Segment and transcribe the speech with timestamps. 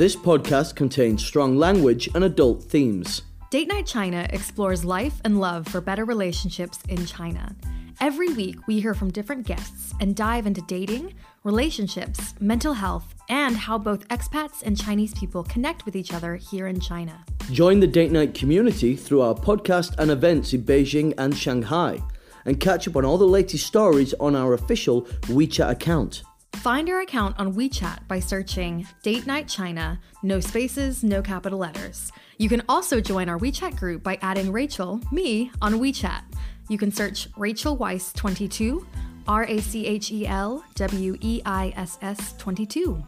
[0.00, 3.20] This podcast contains strong language and adult themes.
[3.50, 7.54] Date Night China explores life and love for better relationships in China.
[8.00, 11.12] Every week, we hear from different guests and dive into dating,
[11.44, 16.66] relationships, mental health, and how both expats and Chinese people connect with each other here
[16.66, 17.22] in China.
[17.52, 22.00] Join the Date Night community through our podcast and events in Beijing and Shanghai,
[22.46, 26.22] and catch up on all the latest stories on our official WeChat account.
[26.60, 32.12] Find our account on WeChat by searching Date Night China, no spaces, no capital letters.
[32.36, 36.20] You can also join our WeChat group by adding Rachel, me, on WeChat.
[36.68, 38.86] You can search Rachel Weiss 22,
[39.26, 43.02] R A C H E L W E I S S 22.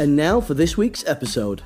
[0.00, 1.62] And now for this week's episode.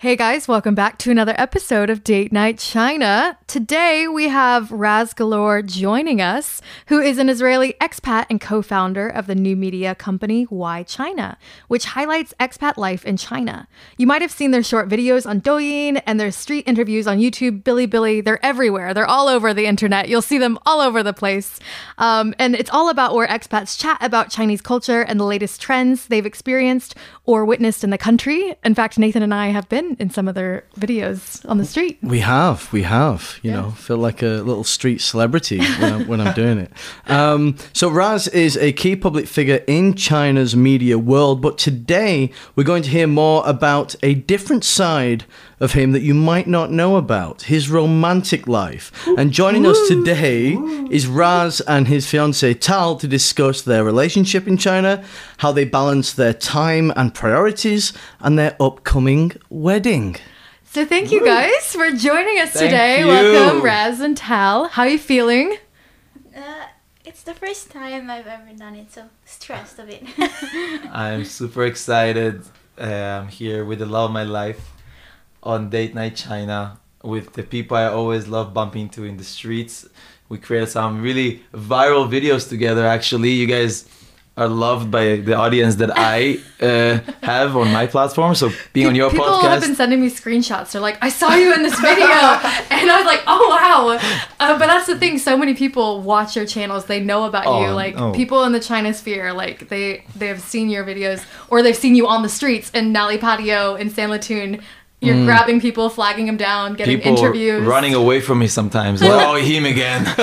[0.00, 3.36] Hey guys, welcome back to another episode of Date Night China.
[3.48, 9.08] Today we have Raz Galor joining us, who is an Israeli expat and co founder
[9.08, 11.34] of the new media company YChina,
[11.66, 13.66] which highlights expat life in China.
[13.96, 17.64] You might have seen their short videos on Douyin and their street interviews on YouTube,
[17.64, 18.24] Bilibili.
[18.24, 20.08] They're everywhere, they're all over the internet.
[20.08, 21.58] You'll see them all over the place.
[21.98, 26.06] Um, and it's all about where expats chat about Chinese culture and the latest trends
[26.06, 28.54] they've experienced or witnessed in the country.
[28.62, 31.98] In fact, Nathan and I have been in some of their videos on the street.
[32.02, 33.38] We have, we have.
[33.42, 33.60] You yeah.
[33.60, 36.72] know, feel like a little street celebrity when, I'm, when I'm doing it.
[37.06, 42.64] Um, so Raz is a key public figure in China's media world, but today we're
[42.64, 45.24] going to hear more about a different side
[45.60, 48.92] of him that you might not know about his romantic life.
[49.06, 50.54] And joining us today
[50.90, 55.04] is Raz and his fiancee Tal to discuss their relationship in China,
[55.38, 60.16] how they balance their time and priorities, and their upcoming wedding.
[60.64, 63.00] So thank you guys for joining us thank today.
[63.00, 63.08] You.
[63.08, 64.68] Welcome, Raz and Tal.
[64.68, 65.56] How are you feeling?
[66.36, 66.66] Uh,
[67.04, 70.04] it's the first time I've ever done it, so stressed a bit.
[70.92, 72.42] I'm super excited.
[72.78, 74.72] Uh, I'm here with the love of my life
[75.42, 79.88] on Date Night China with the people I always love bumping to in the streets.
[80.28, 82.86] We created some really viral videos together.
[82.86, 83.88] Actually, you guys
[84.38, 88.36] are loved by the audience that I uh, have on my platform.
[88.36, 90.72] So being on your People podcast, people have been sending me screenshots.
[90.72, 92.06] They're like, "I saw you in this video,"
[92.70, 93.98] and I was like, "Oh wow!"
[94.38, 95.18] Uh, but that's the thing.
[95.18, 96.84] So many people watch your channels.
[96.84, 97.72] They know about oh, you.
[97.72, 98.12] Like oh.
[98.12, 101.96] people in the China sphere, like they they have seen your videos or they've seen
[101.96, 104.62] you on the streets in Nali Patio in Sanlitun
[105.00, 105.26] you're mm.
[105.26, 107.64] grabbing people, flagging them down, getting people interviews.
[107.64, 109.00] running away from me sometimes.
[109.00, 110.04] Well, oh, him again.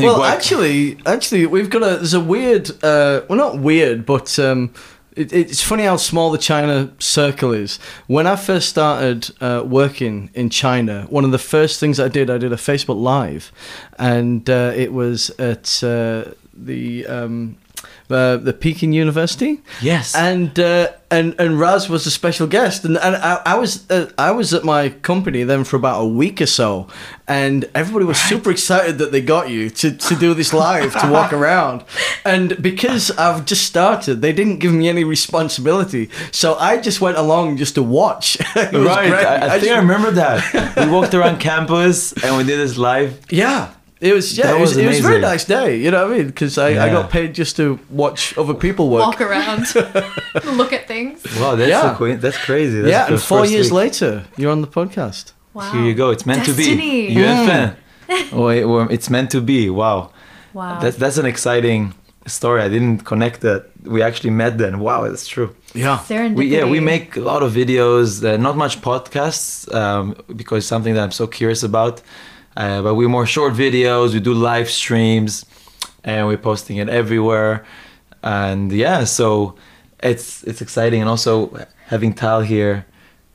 [0.00, 2.70] well, actually, actually, we've got a there's a weird.
[2.82, 4.72] Uh, well, not weird, but um,
[5.16, 7.78] it, it's funny how small the China circle is.
[8.06, 12.30] When I first started uh, working in China, one of the first things I did,
[12.30, 13.50] I did a Facebook Live,
[13.98, 17.06] and uh, it was at uh, the.
[17.06, 17.56] Um,
[18.10, 19.60] uh, the Peking University.
[19.80, 20.14] Yes.
[20.14, 24.10] And uh, and and Raz was a special guest, and, and I, I was uh,
[24.16, 26.86] I was at my company then for about a week or so,
[27.26, 31.10] and everybody was super excited that they got you to, to do this live to
[31.10, 31.84] walk around,
[32.24, 37.16] and because I've just started, they didn't give me any responsibility, so I just went
[37.18, 38.38] along just to watch.
[38.56, 38.78] right.
[38.78, 39.72] I, I, I, think just...
[39.72, 43.20] I remember that we walked around campus and we did this live.
[43.30, 43.74] Yeah.
[44.00, 45.76] It was yeah, it was, it was, a very nice day.
[45.76, 46.26] You know what I mean?
[46.28, 46.84] Because I, yeah.
[46.84, 49.66] I got paid just to watch other people work, walk around,
[50.44, 51.22] look at things.
[51.38, 51.98] Wow, that's yeah.
[51.98, 52.80] so that's crazy.
[52.80, 53.76] That's yeah, and four years week.
[53.82, 55.32] later, you're on the podcast.
[55.52, 55.72] Wow.
[55.72, 56.10] Here you go.
[56.10, 57.08] It's meant Destiny.
[57.08, 57.20] to be.
[57.20, 57.76] UFN.
[58.32, 59.68] oh, it's meant to be.
[59.68, 60.12] Wow.
[60.54, 60.80] Wow.
[60.80, 61.92] That's that's an exciting
[62.26, 62.62] story.
[62.62, 63.66] I didn't connect that.
[63.84, 64.78] We actually met then.
[64.78, 65.54] Wow, that's true.
[65.74, 65.98] Yeah.
[65.98, 66.36] Serendipity.
[66.36, 68.24] We, yeah, we make a lot of videos.
[68.24, 72.02] Uh, not much podcasts um, because something that I'm so curious about.
[72.56, 74.12] Uh, but we're more short videos.
[74.12, 75.46] We do live streams,
[76.04, 77.64] and we're posting it everywhere.
[78.22, 79.56] And yeah, so
[80.02, 82.86] it's it's exciting, and also having Tal here.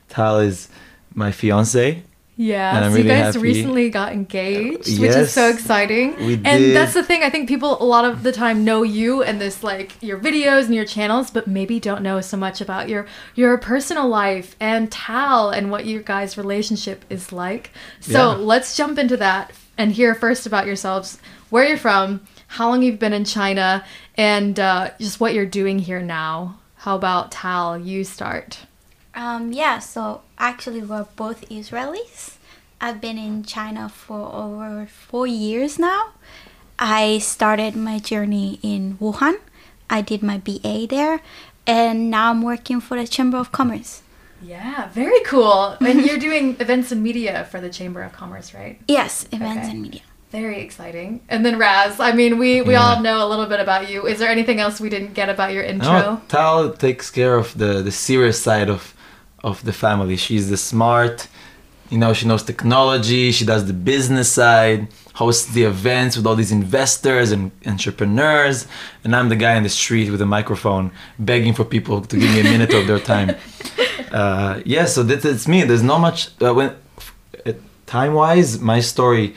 [0.08, 0.68] Tal is
[1.14, 2.02] my fiance.
[2.38, 3.38] Yeah, so really you guys happy.
[3.38, 6.16] recently got engaged, yes, which is so exciting.
[6.16, 6.46] We did.
[6.46, 7.22] And that's the thing.
[7.22, 10.66] I think people a lot of the time know you and this like your videos
[10.66, 14.92] and your channels, but maybe don't know so much about your your personal life and
[14.92, 17.70] Tal and what your guys' relationship is like.
[18.00, 18.36] So yeah.
[18.36, 21.18] let's jump into that and hear first about yourselves,
[21.48, 23.82] where you're from, how long you've been in China,
[24.16, 26.58] and uh, just what you're doing here now.
[26.76, 27.78] How about Tal?
[27.78, 28.66] You start.
[29.14, 32.35] Um, yeah, so actually, we're both Israelis.
[32.80, 36.10] I've been in China for over four years now.
[36.78, 39.38] I started my journey in Wuhan.
[39.88, 41.20] I did my BA there,
[41.66, 44.02] and now I'm working for the Chamber of Commerce.
[44.42, 45.76] Yeah, very cool.
[45.80, 48.78] and you're doing events and media for the Chamber of Commerce, right?
[48.88, 49.70] Yes, events okay.
[49.70, 50.02] and media.
[50.30, 51.20] Very exciting.
[51.30, 52.82] And then Raz, I mean, we, we Yeah.
[52.82, 54.06] all know a little bit about you.
[54.06, 55.92] Is there anything else we didn't get about your intro?
[55.92, 58.92] No, Tal takes care of the the serious side of
[59.42, 60.16] of the family.
[60.16, 61.28] She's the smart,
[61.90, 63.32] you know, she knows technology.
[63.32, 68.66] She does the business side, hosts the events with all these investors and entrepreneurs,
[69.04, 72.30] and I'm the guy in the street with a microphone begging for people to give
[72.30, 73.36] me a minute of their time.
[74.12, 75.64] Uh, yeah, so that, that's me.
[75.64, 76.28] There's not much.
[76.40, 76.74] Uh, when
[77.86, 79.34] time wise, my story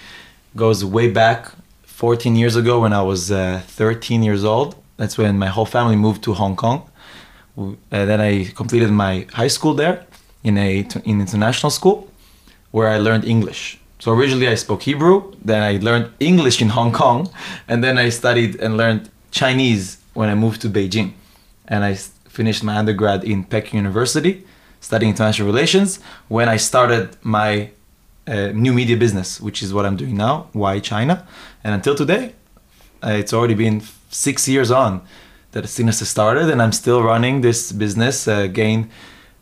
[0.55, 1.51] goes way back
[1.83, 4.75] 14 years ago when I was uh, 13 years old.
[4.95, 6.87] That's when my whole family moved to Hong Kong.
[7.57, 10.05] Uh, then I completed my high school there
[10.43, 12.08] in a in international school
[12.71, 13.79] where I learned English.
[13.99, 17.29] So originally I spoke Hebrew, then I learned English in Hong Kong,
[17.67, 21.13] and then I studied and learned Chinese when I moved to Beijing.
[21.67, 21.95] And I
[22.29, 24.45] finished my undergrad in Peking University,
[24.79, 25.99] studying international relations,
[26.29, 27.71] when I started my
[28.25, 31.25] uh, new media business, which is what I'm doing now, YChina.
[31.63, 32.35] And until today,
[33.03, 35.01] uh, it's already been six years on
[35.51, 38.89] that since I started, and I'm still running this business, uh, gained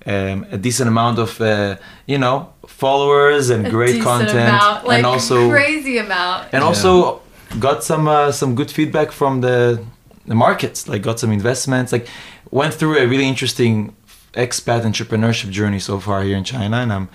[0.06, 4.98] um, a decent amount of, uh, you know, followers and A great content, amount, like
[4.98, 6.48] and also crazy amount.
[6.54, 7.22] and also
[7.60, 9.84] got some uh, some good feedback from the
[10.26, 10.88] the markets.
[10.88, 11.92] Like got some investments.
[11.92, 12.08] Like
[12.52, 13.96] went through a really interesting
[14.34, 17.10] expat entrepreneurship journey so far here in China, and I'm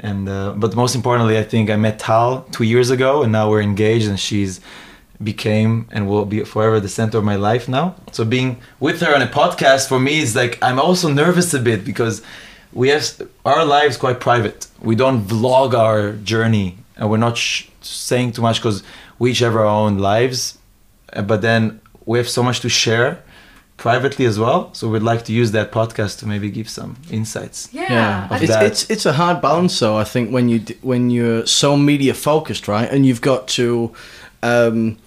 [0.00, 3.50] and uh, but most importantly, I think I met Tal two years ago, and now
[3.50, 4.60] we're engaged, and she's
[5.22, 7.94] became and will be forever the center of my life now.
[8.12, 11.58] So being with her on a podcast for me is like I'm also nervous a
[11.58, 12.22] bit because
[12.72, 13.04] we have
[13.44, 14.66] our lives quite private.
[14.80, 18.82] We don't vlog our journey, and we're not sh- saying too much because
[19.18, 20.58] we each have our own lives.
[21.12, 23.18] Uh, But then we have so much to share
[23.76, 24.70] privately as well.
[24.72, 27.68] So we'd like to use that podcast to maybe give some insights.
[27.72, 28.26] yeah.
[28.30, 29.96] I Of It's, it's it's a hard balance though.
[29.96, 33.92] I think when you d- when you're so media focused, right, and you've got to.
[34.42, 34.98] Um,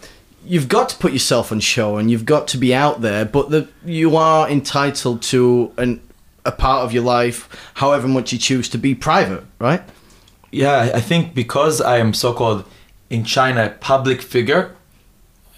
[0.43, 3.25] You've got to put yourself on show, and you've got to be out there.
[3.25, 6.01] But the, you are entitled to an,
[6.43, 9.83] a part of your life, however much you choose to be private, right?
[10.49, 12.65] Yeah, I- think because I am so-called
[13.11, 14.75] in China a public figure,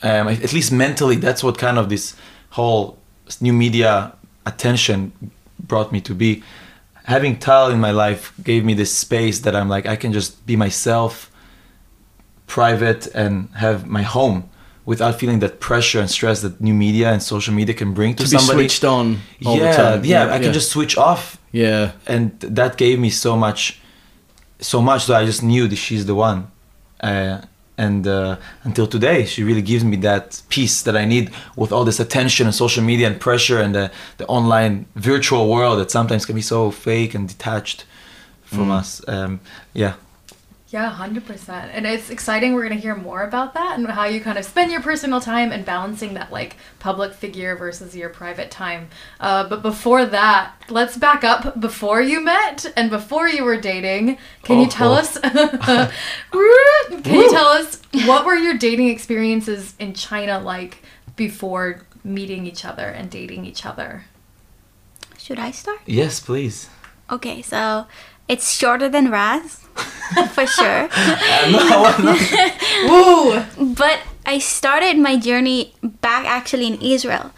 [0.01, 2.13] um, at least mentally, that's what kind of this
[2.49, 2.97] whole
[3.39, 4.11] new media
[4.45, 5.13] attention
[5.61, 6.43] brought me to be.
[7.05, 10.45] Having Tal in my life gave me this space that I'm like I can just
[10.45, 11.31] be myself,
[12.48, 14.50] private, and have my home
[14.86, 18.24] without feeling that pressure and stress that new media and social media can bring to,
[18.24, 18.60] To be somebody.
[18.60, 20.04] switched on yeah, time.
[20.06, 21.92] yeah, I can just switch off yeah.
[22.06, 23.80] and that gave me so much
[24.60, 26.48] so much that i just knew that she's the one
[27.01, 27.42] uh,
[27.78, 31.84] and uh, until today she really gives me that peace that i need with all
[31.84, 36.25] this attention and social media and pressure and the, the online virtual world that sometimes
[36.25, 37.86] can be so fake and detached
[38.44, 39.40] from us um,
[39.74, 39.94] yeah
[40.73, 41.69] Yeah, hundred percent.
[41.71, 42.55] And it's exciting.
[42.55, 45.51] We're gonna hear more about that and how you kind of spend your personal time
[45.51, 48.87] and balancing that like public figure versus your private time.
[49.19, 54.17] Uh, but before that, let's back up before you met and before you were dating.
[54.41, 54.95] Can you Oh, tell oh.
[54.95, 55.19] us?
[56.31, 60.81] can you tell us what were your dating experiences in China like
[61.15, 64.05] before meeting each other and dating each other?
[65.19, 65.81] Should I start?
[65.85, 66.67] yes please
[67.11, 67.85] Okay, so
[68.27, 69.57] it's shorter than Raz,
[70.31, 70.83] for sure.
[72.87, 73.43] Woo!
[73.75, 77.31] But I started my journey back actually in Israel.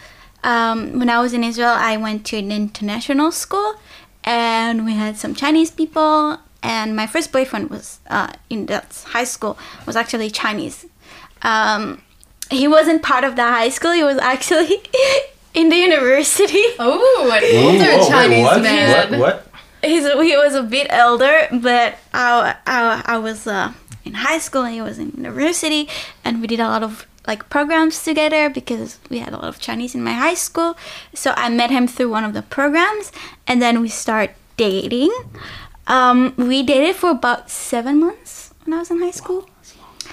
[0.43, 3.75] Um, when I was in Israel, I went to an international school,
[4.23, 6.37] and we had some Chinese people.
[6.61, 10.85] And my first boyfriend was uh, in that high school was actually Chinese.
[11.41, 12.01] Um,
[12.49, 13.91] he wasn't part of the high school.
[13.91, 14.81] He was actually
[15.53, 16.63] in the university.
[16.79, 18.61] Oh, an older Ooh, wait, Chinese what?
[18.61, 19.19] man.
[19.19, 19.47] what what
[19.85, 23.73] He's, he was a bit elder, but I, I, I was uh,
[24.03, 25.87] in high school and he was in university,
[26.23, 29.59] and we did a lot of like programs together because we had a lot of
[29.59, 30.77] Chinese in my high school.
[31.13, 33.11] So I met him through one of the programs,
[33.47, 35.11] and then we start dating.
[35.87, 39.47] Um, we dated for about seven months when I was in high school.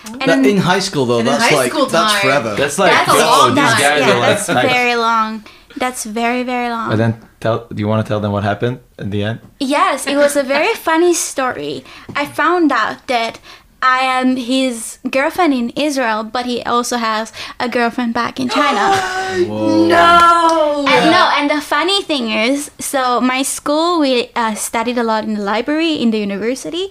[0.05, 2.21] And That- then- in high school though, that's high like that's time.
[2.23, 2.55] forever.
[2.57, 3.81] that's like That's a long these time.
[3.81, 5.45] yeah, like, that's like very long.
[5.77, 6.91] That's very very long.
[6.91, 10.07] but then tell do you want to tell them what happened at the end Yes,
[10.07, 11.85] it was a very funny story.
[12.15, 13.39] I found out that
[13.83, 18.95] I am his girlfriend in Israel, but he also has a girlfriend back in China.
[19.43, 20.85] No.
[20.87, 25.25] and no, and the funny thing is, so my school we uh, studied a lot
[25.25, 26.89] in the library in the university,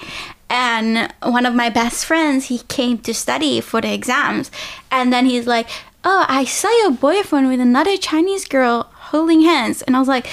[0.50, 4.52] and one of my best friends he came to study for the exams,
[4.92, 5.68] and then he's like,
[6.04, 10.28] "Oh, I saw your boyfriend with another Chinese girl holding hands," and I was like,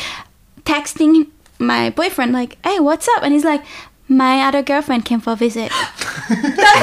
[0.65, 3.63] texting my boyfriend like, "Hey, what's up?" And he's like.
[4.11, 5.71] My other girlfriend came for a visit.
[6.31, 6.31] That's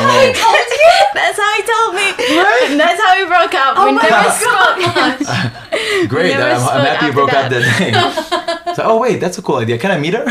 [0.03, 0.91] how he told you.
[1.15, 1.55] That's how
[3.77, 4.31] oh we my never God.
[4.31, 6.07] spoke much.
[6.09, 6.29] Great.
[6.37, 7.45] never I'm, I'm happy you broke that.
[7.45, 8.73] up that day.
[8.75, 9.77] so, oh wait, that's a cool idea.
[9.77, 10.25] Can I meet her?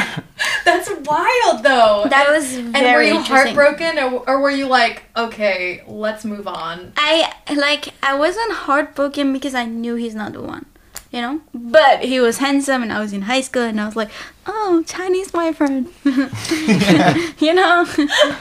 [0.64, 2.04] That's wild, though.
[2.08, 6.46] That And- was And were you heartbroken, or, or were you like, okay, let's move
[6.46, 6.92] on?
[6.96, 10.66] I like I wasn't heartbroken because I knew he's not the one,
[11.14, 11.40] you know.
[11.54, 14.10] But he was handsome, and I was in high school, and I was like,
[14.46, 15.82] oh, Chinese boyfriend,
[17.46, 17.86] you know.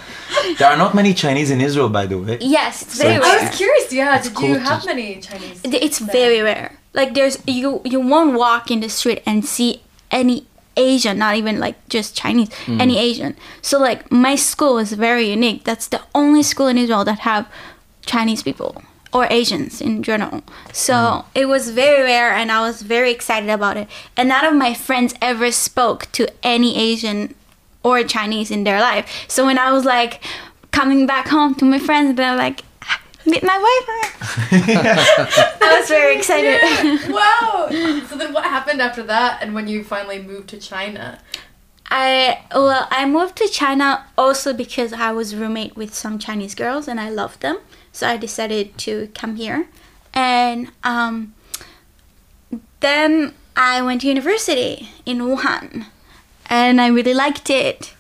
[0.58, 2.38] There are not many Chinese in Israel, by the way.
[2.42, 3.94] yes, it's So very it's- I was curious.
[3.94, 5.62] Yeah, did cool you to- have many Chinese?
[5.64, 6.08] It's there?
[6.20, 6.70] very rare.
[7.00, 9.70] Like there's you you won't walk in the street and see
[10.20, 10.38] any
[10.76, 12.80] Asian, not even like just Chinese, mm.
[12.86, 13.32] any Asian.
[13.70, 15.60] So like my school is very unique.
[15.70, 17.44] That's the only school in Israel that have
[18.14, 18.72] Chinese people
[19.14, 20.44] or Asians in general.
[20.72, 21.26] So mm.
[21.36, 23.88] it was very rare and I was very excited about it.
[24.18, 27.36] And none of my friends ever spoke to any Asian
[27.84, 29.26] or Chinese in their life.
[29.28, 30.24] So when I was like
[30.72, 32.64] coming back home to my friends, they're like,
[33.26, 34.60] meet my boyfriend.
[35.62, 36.60] I was very excited.
[37.10, 37.68] wow.
[38.08, 39.42] So then, what happened after that?
[39.42, 41.20] And when you finally moved to China?
[41.90, 46.88] I well, I moved to China also because I was roommate with some Chinese girls
[46.88, 47.58] and I loved them.
[47.94, 49.68] So I decided to come here,
[50.14, 51.36] and um,
[52.82, 55.86] then I went to university in Wuhan,
[56.48, 57.94] and I really liked it.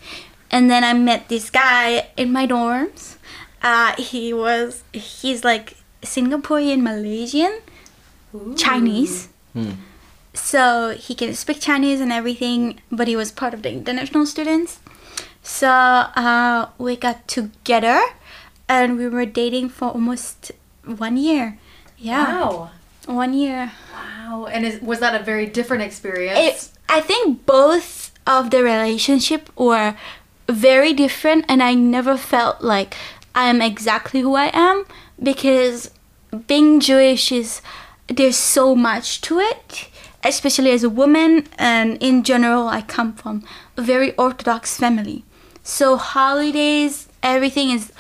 [0.52, 3.16] And then I met this guy in my dorms.
[3.62, 7.62] Uh, he was he's like Singaporean Malaysian
[8.58, 9.30] Chinese.
[10.34, 14.80] So he can speak Chinese and everything, but he was part of the international students.
[15.44, 18.02] So uh, we got together
[18.70, 20.52] and we were dating for almost
[20.86, 21.58] one year.
[21.98, 22.72] Yeah, Wow.
[23.06, 23.72] one year.
[23.94, 24.46] Wow.
[24.46, 26.40] And is, was that a very different experience?
[26.40, 29.96] It, I think both of the relationship were
[30.50, 32.96] very different, and I never felt like
[33.36, 34.86] I am exactly who I am
[35.22, 35.90] because
[36.48, 37.62] being Jewish is
[38.08, 39.88] there's so much to it,
[40.24, 43.44] especially as a woman, and in general, I come from
[43.78, 45.24] a very Orthodox family.
[45.64, 47.92] So holidays, everything is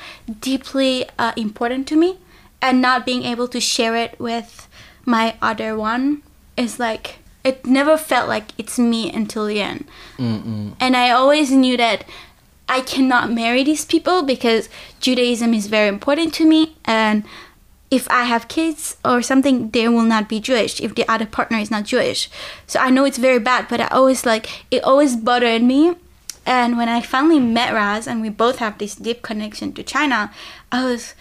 [0.41, 2.19] deeply uh, important to me,
[2.61, 4.67] and not being able to share it with
[5.05, 6.21] my other one
[6.55, 9.85] is like it never felt like it's me until the end.
[10.79, 12.05] And I always knew that
[12.69, 14.69] I cannot marry these people because
[15.01, 17.25] Judaism is very important to me and
[17.91, 21.59] if I have kids or something, they will not be Jewish if the other partner
[21.59, 22.29] is not Jewish.
[22.65, 25.95] So I know it's very bad, but I always like it always bothered me.
[26.45, 30.31] And when I finally met Raz and we both have this deep connection to China,
[30.71, 31.13] I was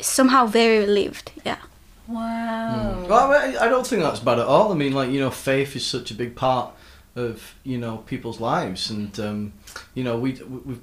[0.00, 1.32] somehow very relieved.
[1.44, 1.58] Yeah.
[2.06, 3.06] wow.
[3.08, 4.72] Well, I, I don't think that's bad at all.
[4.72, 6.72] I mean, like you know, faith is such a big part
[7.16, 9.52] of you know people's lives, and um,
[9.94, 10.78] you know we we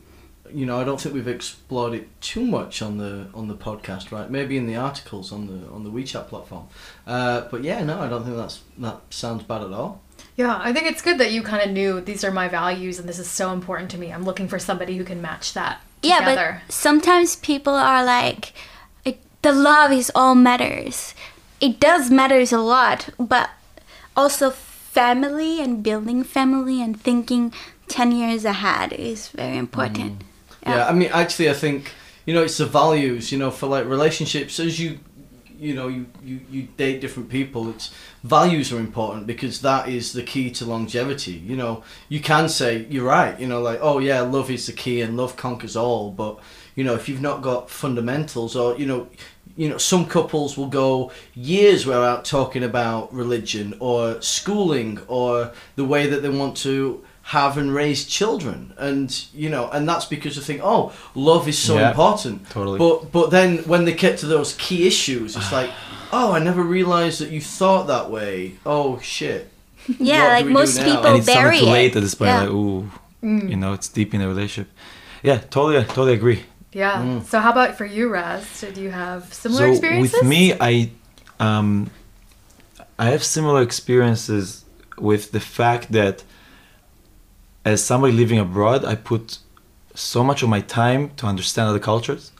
[0.53, 4.11] you know I don't think we've explored it too much on the on the podcast,
[4.11, 4.29] right?
[4.29, 6.67] Maybe in the articles on the on the WeChat platform,
[7.07, 10.01] uh, but yeah, no, I don't think that's that sounds bad at all.
[10.35, 13.07] Yeah, I think it's good that you kind of knew these are my values and
[13.07, 14.11] this is so important to me.
[14.11, 18.53] I'm looking for somebody who can match that Yeah, but sometimes people are like,
[19.05, 21.13] it, the love is all matters.
[21.59, 23.51] It does matters a lot, but
[24.15, 24.51] also
[24.91, 27.53] family and building family and thinking
[27.87, 30.19] 10 years ahead is very important.
[30.19, 30.25] Mm.
[30.63, 30.87] Yeah.
[30.87, 31.91] I mean, actually, I think
[32.25, 33.31] you know it's the values.
[33.31, 34.99] You know, for like relationships, as you
[35.61, 37.91] you know you, you you date different people, it's
[38.23, 41.33] values are important because that is the key to longevity.
[41.33, 43.39] You know, you can say you're right.
[43.39, 46.09] You know, like oh yeah, love is the key and love conquers all.
[46.09, 46.39] But
[46.75, 49.07] you know, if you've not got fundamentals, or you know.
[49.57, 55.83] You know, some couples will go years without talking about religion or schooling or the
[55.83, 57.03] way that they want to
[57.35, 61.57] have and raise children and you know and that's because they think oh love is
[61.57, 62.77] so Yeah, important totally.
[62.83, 65.69] but but then when they get to those key issues it's like
[66.11, 69.43] oh i never realized that you thought that way oh shit
[69.87, 70.85] Yeah, What do like we most now?
[70.85, 71.97] people and it's bury something too late it.
[71.97, 72.29] at this point.
[72.29, 72.41] Yeah.
[72.41, 72.91] Like, ooh,
[73.53, 74.69] you know, it's deep in the relationship.
[75.23, 76.41] Yeah, totally, totally agree.
[76.71, 77.21] yeah.
[77.23, 78.43] So how about for you, Raz?
[78.61, 80.13] Did you have similar so experiences?
[80.13, 80.91] with me, I,
[81.39, 81.89] um,
[82.99, 84.65] I have similar experiences
[84.99, 86.23] with the fact that
[87.63, 89.37] as somebody living abroad, I put
[89.93, 92.31] so much of my time to understand other cultures,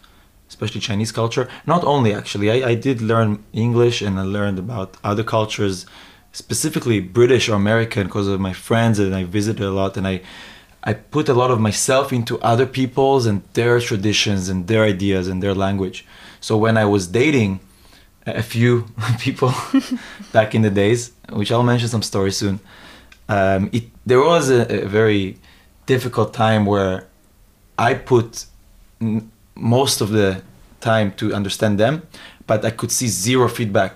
[0.50, 1.48] especially Chinese culture.
[1.66, 5.86] Not only actually, I, I did learn English and I learned about other cultures,
[6.32, 10.22] specifically British or American, because of my friends and I visited a lot and I.
[10.84, 15.28] I put a lot of myself into other people's and their traditions and their ideas
[15.28, 16.08] and their language.
[16.40, 17.60] So when I was dating
[18.26, 18.88] a few
[19.20, 19.54] people
[20.34, 22.60] back in the days, which I'll mention some stories soon,
[23.32, 25.38] um, it there was a, a very
[25.86, 27.08] difficult time where
[27.78, 28.46] I put
[29.00, 30.42] n- most of the
[30.82, 32.02] time to understand them,
[32.48, 33.94] but I could see zero feedback.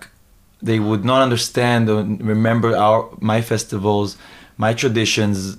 [0.62, 1.98] They would not understand or
[2.36, 4.18] remember our my festivals,
[4.58, 5.58] my traditions,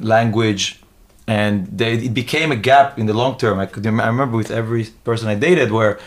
[0.00, 0.80] language,
[1.26, 3.56] and they, it became a gap in the long term.
[3.60, 5.98] I could I remember with every person I dated where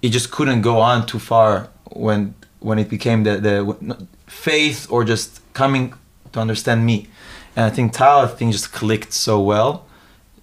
[0.00, 5.04] it just couldn't go on too far when when it became the the faith or
[5.04, 5.94] just coming
[6.32, 7.08] to understand me.
[7.56, 9.86] And I think Tal I think just clicked so well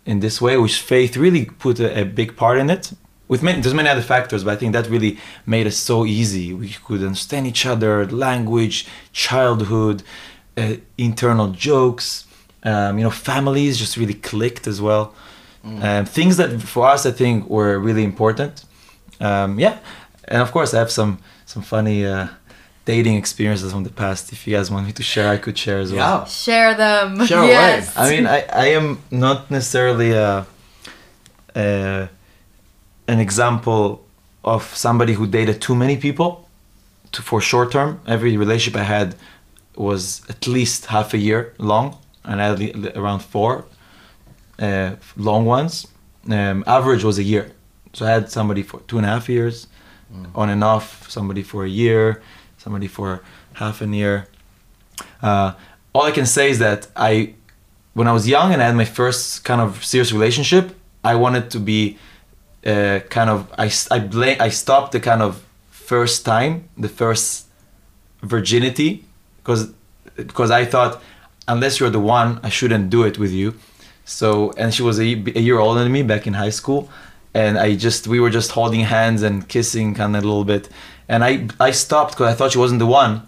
[0.05, 2.93] in this way, which faith really put a, a big part in it.
[3.27, 6.51] With many, there's many other factors, but I think that really made it so easy.
[6.53, 10.01] We could understand each other, language, childhood,
[10.57, 12.25] uh, internal jokes.
[12.63, 15.13] Um, you know, families just really clicked as well.
[15.63, 15.83] Mm.
[15.83, 18.65] Um, things that for us, I think, were really important.
[19.19, 19.77] Um, yeah,
[20.27, 22.27] and of course, I have some some funny uh,
[22.93, 24.23] dating experiences from the past.
[24.35, 26.17] If you guys want me to share, I could share as well.
[26.19, 26.43] Yeah.
[26.45, 27.07] Share them.
[27.31, 27.95] Share yes.
[27.95, 28.05] away.
[28.05, 28.87] I mean, I, I am
[29.25, 30.47] not necessarily a,
[31.55, 32.09] a,
[33.13, 33.81] an example
[34.53, 36.29] of somebody who dated too many people
[37.13, 37.89] to, for short term.
[38.15, 39.09] Every relationship I had
[39.89, 40.01] was
[40.33, 41.41] at least half a year
[41.71, 41.87] long,
[42.29, 42.59] and I had
[43.01, 43.51] around four
[44.67, 44.91] uh,
[45.27, 45.73] long ones.
[46.37, 47.45] Um, average was a year.
[47.95, 49.55] So I had somebody for two and a half years,
[50.11, 50.25] mm.
[50.41, 52.03] on and off, somebody for a year,
[52.69, 53.21] somebody for
[53.53, 54.27] half a year.
[55.23, 55.53] Uh,
[55.93, 57.33] all I can say is that I,
[57.95, 60.65] when I was young and I had my first kind of serious relationship,
[61.03, 61.97] I wanted to be
[62.65, 65.31] uh, kind of I I blame I stopped the kind of
[65.93, 66.53] first time,
[66.85, 67.47] the first
[68.35, 68.89] virginity,
[69.37, 69.61] because
[70.15, 71.01] because I thought
[71.47, 73.49] unless you're the one, I shouldn't do it with you.
[74.03, 74.27] So
[74.61, 75.09] and she was a,
[75.39, 76.81] a year older than me back in high school,
[77.33, 80.69] and I just we were just holding hands and kissing kind of a little bit,
[81.09, 83.27] and I I stopped because I thought she wasn't the one,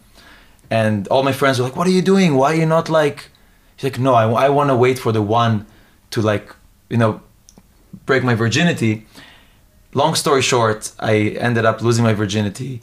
[0.70, 2.36] and all my friends were like, "What are you doing?
[2.36, 3.30] Why are you not like?"
[3.76, 5.66] She's like, "No, I, I want to wait for the one
[6.12, 6.56] to like
[6.90, 7.22] you know
[8.06, 9.06] break my virginity."
[9.94, 12.82] Long story short, I ended up losing my virginity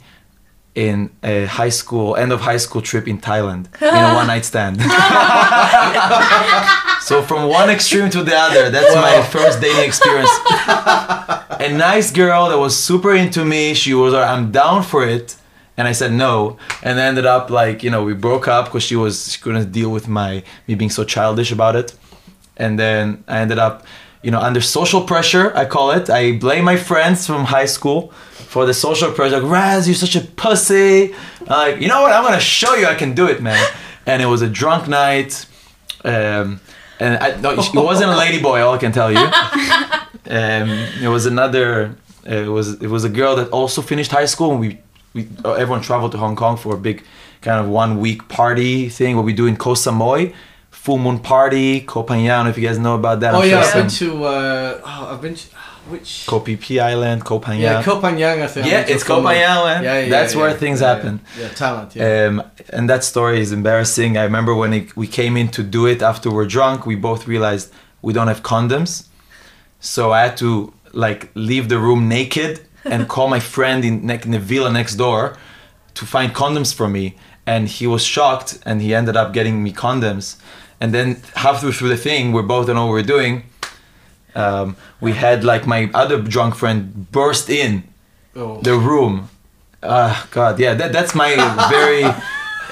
[0.75, 4.45] in a high school end of high school trip in Thailand in a one night
[4.45, 4.79] stand.
[7.01, 10.29] so from one extreme to the other, that's my first dating experience.
[11.59, 13.73] a nice girl that was super into me.
[13.73, 15.35] She was, I'm down for it,
[15.77, 16.57] and I said no.
[16.81, 19.91] And ended up like you know we broke up because she was she couldn't deal
[19.91, 21.93] with my me being so childish about it.
[22.57, 23.85] And then I ended up,
[24.21, 25.55] you know, under social pressure.
[25.55, 26.09] I call it.
[26.09, 29.39] I blame my friends from high school for the social pressure.
[29.39, 31.13] Like, Raz, you're such a pussy.
[31.41, 32.11] I'm like, you know what?
[32.11, 33.65] I'm gonna show you I can do it, man.
[34.05, 35.45] And it was a drunk night.
[36.03, 36.59] Um,
[36.99, 38.61] and I, no, it wasn't a lady boy.
[38.61, 39.25] All I can tell you.
[40.29, 40.69] Um,
[41.01, 41.95] it was another.
[42.25, 44.79] It was it was a girl that also finished high school, and we,
[45.13, 47.03] we everyone traveled to Hong Kong for a big
[47.41, 49.15] kind of one week party thing.
[49.15, 50.33] What we do in Koh Samui,
[50.69, 52.49] full moon party, Koh Phangan.
[52.49, 53.33] If you guys know about that.
[53.33, 54.23] Oh I'm yeah, sure I've been to.
[54.23, 55.35] Uh, oh, I've been.
[55.35, 55.47] To,
[55.89, 57.59] which Koh Phi Phi Island, Koh Phangan.
[57.59, 58.67] Yeah, Koh Phangan, I think.
[58.67, 59.83] Yeah, it's Koh Phangan.
[59.83, 61.19] Yeah, yeah, That's yeah, where yeah, things happen.
[61.39, 61.95] Yeah, talent.
[61.95, 62.27] Yeah.
[62.27, 64.17] Um, and that story is embarrassing.
[64.17, 67.27] I remember when it, we came in to do it after we're drunk, we both
[67.27, 69.07] realized we don't have condoms,
[69.79, 74.31] so I had to like leave the room naked and call my friend in, in
[74.31, 75.37] the villa next door
[75.93, 77.15] to find condoms for me.
[77.45, 80.37] And he was shocked, and he ended up getting me condoms.
[80.79, 83.43] And then halfway through the thing, we both don't know what we're doing
[84.35, 87.83] um, we had like my other drunk friend burst in
[88.35, 88.61] oh.
[88.61, 89.29] the room.
[89.81, 91.35] Uh, God, yeah, that, that's my
[91.69, 92.03] very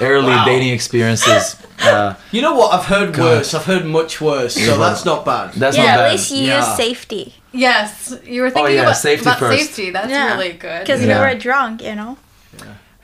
[0.00, 0.44] early wow.
[0.44, 1.56] dating experiences.
[1.80, 2.74] Uh, you know what?
[2.74, 3.24] I've heard God.
[3.24, 3.54] worse.
[3.54, 4.54] I've heard much worse.
[4.54, 5.54] So that's not bad.
[5.54, 6.06] That's yeah, not bad.
[6.06, 6.58] at least you yeah.
[6.58, 7.34] use safety.
[7.52, 9.58] Yes, you were thinking oh, yeah, about, safety, about first.
[9.58, 9.90] safety.
[9.90, 10.34] That's yeah.
[10.34, 10.80] really good.
[10.80, 11.14] Because yeah.
[11.14, 12.18] you were drunk, you know.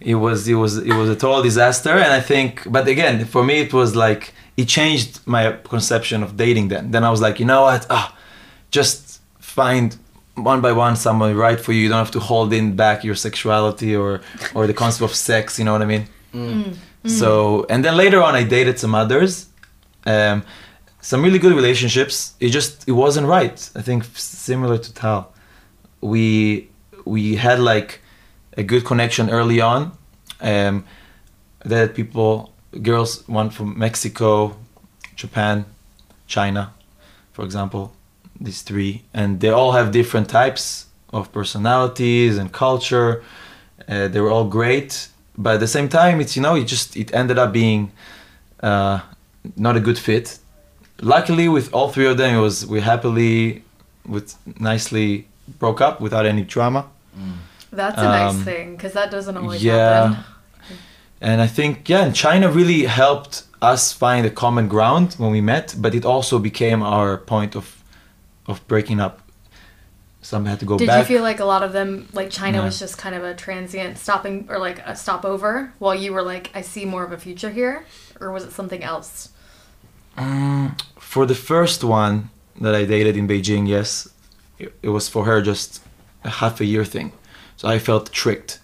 [0.01, 3.43] It was it was it was a total disaster, and I think, but again, for
[3.43, 6.69] me, it was like it changed my conception of dating.
[6.69, 7.87] Then, then I was like, you know what?
[7.89, 8.15] Ah,
[8.71, 9.97] just find
[10.35, 11.83] one by one someone right for you.
[11.83, 14.21] You don't have to hold in back your sexuality or
[14.55, 15.59] or the concept of sex.
[15.59, 16.07] You know what I mean?
[16.35, 16.65] Mm.
[16.65, 16.77] Mm.
[17.07, 19.47] So and then later on, I dated some others,
[20.07, 20.43] um,
[21.01, 22.35] some really good relationships.
[22.41, 23.71] It just it wasn't right.
[23.77, 25.33] I think similar to Tal,
[26.01, 26.69] we
[27.05, 28.01] we had like
[28.57, 29.93] a good connection early on.
[30.41, 30.85] Um,
[31.65, 34.57] that people, girls, one from Mexico,
[35.17, 35.65] Japan,
[36.27, 36.73] China,
[37.33, 37.93] for example,
[38.41, 43.23] these three, and they all have different types of personalities and culture.
[43.89, 46.97] Uh, they were all great, but at the same time, it's you know, it just
[46.97, 47.93] it ended up being
[48.61, 49.01] uh,
[49.57, 50.39] not a good fit.
[51.01, 53.65] Luckily, with all three of them, it was we happily,
[54.07, 55.27] with nicely
[55.59, 56.87] broke up without any drama.
[57.19, 57.33] Mm.
[57.73, 60.09] That's a um, nice thing because that doesn't always yeah.
[60.09, 60.25] happen.
[61.21, 65.41] And I think yeah, and China really helped us find a common ground when we
[65.41, 67.83] met, but it also became our point of
[68.47, 69.21] of breaking up.
[70.25, 70.99] Some had to go Did back.
[71.01, 72.65] you feel like a lot of them, like China, Yeah.
[72.65, 76.51] was just kind of a transient stopping or like a stopover, while you were like,
[76.55, 77.85] I see more of a future here,
[78.21, 79.29] or was it something else?
[80.17, 84.09] Mm, for the first one that I dated in Beijing, yes,
[84.59, 85.83] it, it was for her just
[86.25, 87.13] a half a year thing.
[87.57, 88.61] So I felt tricked.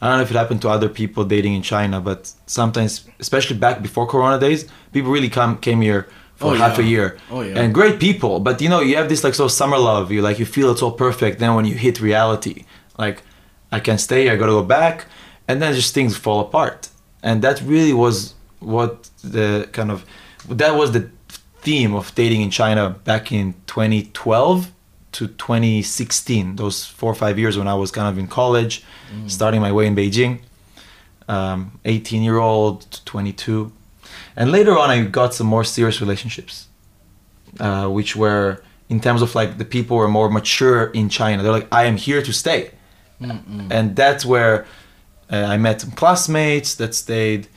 [0.00, 3.58] I don't know if it happened to other people dating in China, but sometimes, especially
[3.58, 6.08] back before Corona days, people really come came here
[6.40, 7.06] for Oh, half a year.
[7.30, 7.60] Oh, yeah.
[7.60, 10.10] And great people, but you know, you have this like sort of summer love.
[10.14, 11.38] You like you feel it's all perfect.
[11.38, 12.56] Then when you hit reality,
[12.98, 13.18] like
[13.76, 15.06] I can't stay, I gotta go back,
[15.48, 16.88] and then just things fall apart.
[17.22, 19.98] And that really was what the kind of
[20.48, 21.04] that was the
[21.62, 24.72] theme of dating in China back in 2012
[25.12, 26.56] to 2016.
[26.56, 28.82] Those four or five years when I was kind of in college,
[29.26, 30.40] starting my way in Beijing.
[31.28, 33.70] Um, 18 year old to 22,
[34.36, 36.68] and later on I got some more serious relationships,
[37.58, 41.42] uh, which were in terms of like the people were more mature in China.
[41.42, 42.70] They're like, I am here to stay,
[43.70, 44.66] and that's where
[45.30, 47.48] uh, I met some classmates that stayed,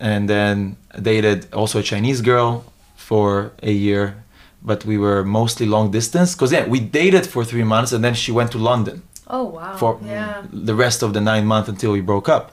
[0.00, 2.64] and then dated also a Chinese girl
[2.96, 4.22] for a year,
[4.62, 8.14] but we were mostly long distance because yeah, we dated for three months and then
[8.14, 9.76] she went to London Oh wow!
[9.76, 10.42] for yeah.
[10.52, 12.52] the rest of the nine months until we broke up.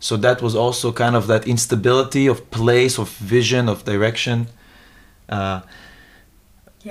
[0.00, 4.46] So that was also kind of that instability of place, of vision, of direction.
[5.28, 5.60] Uh,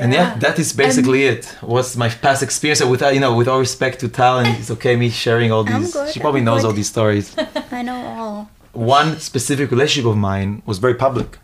[0.03, 1.45] And yeah, that is basically it.
[1.61, 2.81] What's my past experience?
[2.81, 5.63] And Without you know, with all respect to Tal, and it's okay me sharing all
[5.63, 5.93] these.
[5.93, 6.67] good, she probably I'm knows good.
[6.67, 7.35] all these stories.
[7.71, 8.49] I know all.
[8.73, 11.39] One specific relationship of mine was very public.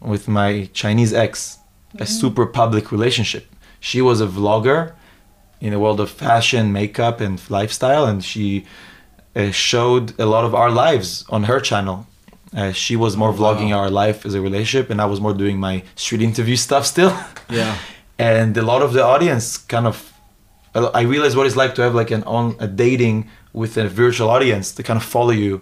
[0.00, 1.58] With my Chinese ex,
[1.98, 3.44] a super public relationship.
[3.80, 4.80] She was a vlogger
[5.60, 8.64] in the world of fashion, makeup, and lifestyle, and she
[9.36, 12.06] uh, showed a lot of our lives on her channel.
[12.56, 15.58] Uh, she was more vlogging our life as a relationship, and I was more doing
[15.60, 17.12] my street interview stuff still.
[17.50, 17.76] Yeah.
[18.18, 20.12] and a lot of the audience kind of,
[20.74, 24.30] I realized what it's like to have like an on a dating with a virtual
[24.30, 24.70] audience.
[24.72, 25.60] They kind of follow you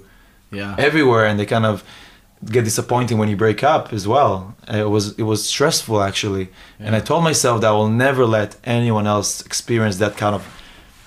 [0.53, 0.75] Yeah.
[0.79, 1.83] everywhere, and they kind of
[2.53, 4.55] get disappointing when you break up as well.
[4.73, 6.49] Uh, It was it was stressful actually,
[6.81, 10.43] and I told myself that I will never let anyone else experience that kind of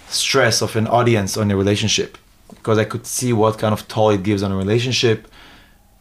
[0.09, 2.17] stress of an audience on a relationship
[2.55, 5.27] because I could see what kind of toll it gives on a relationship,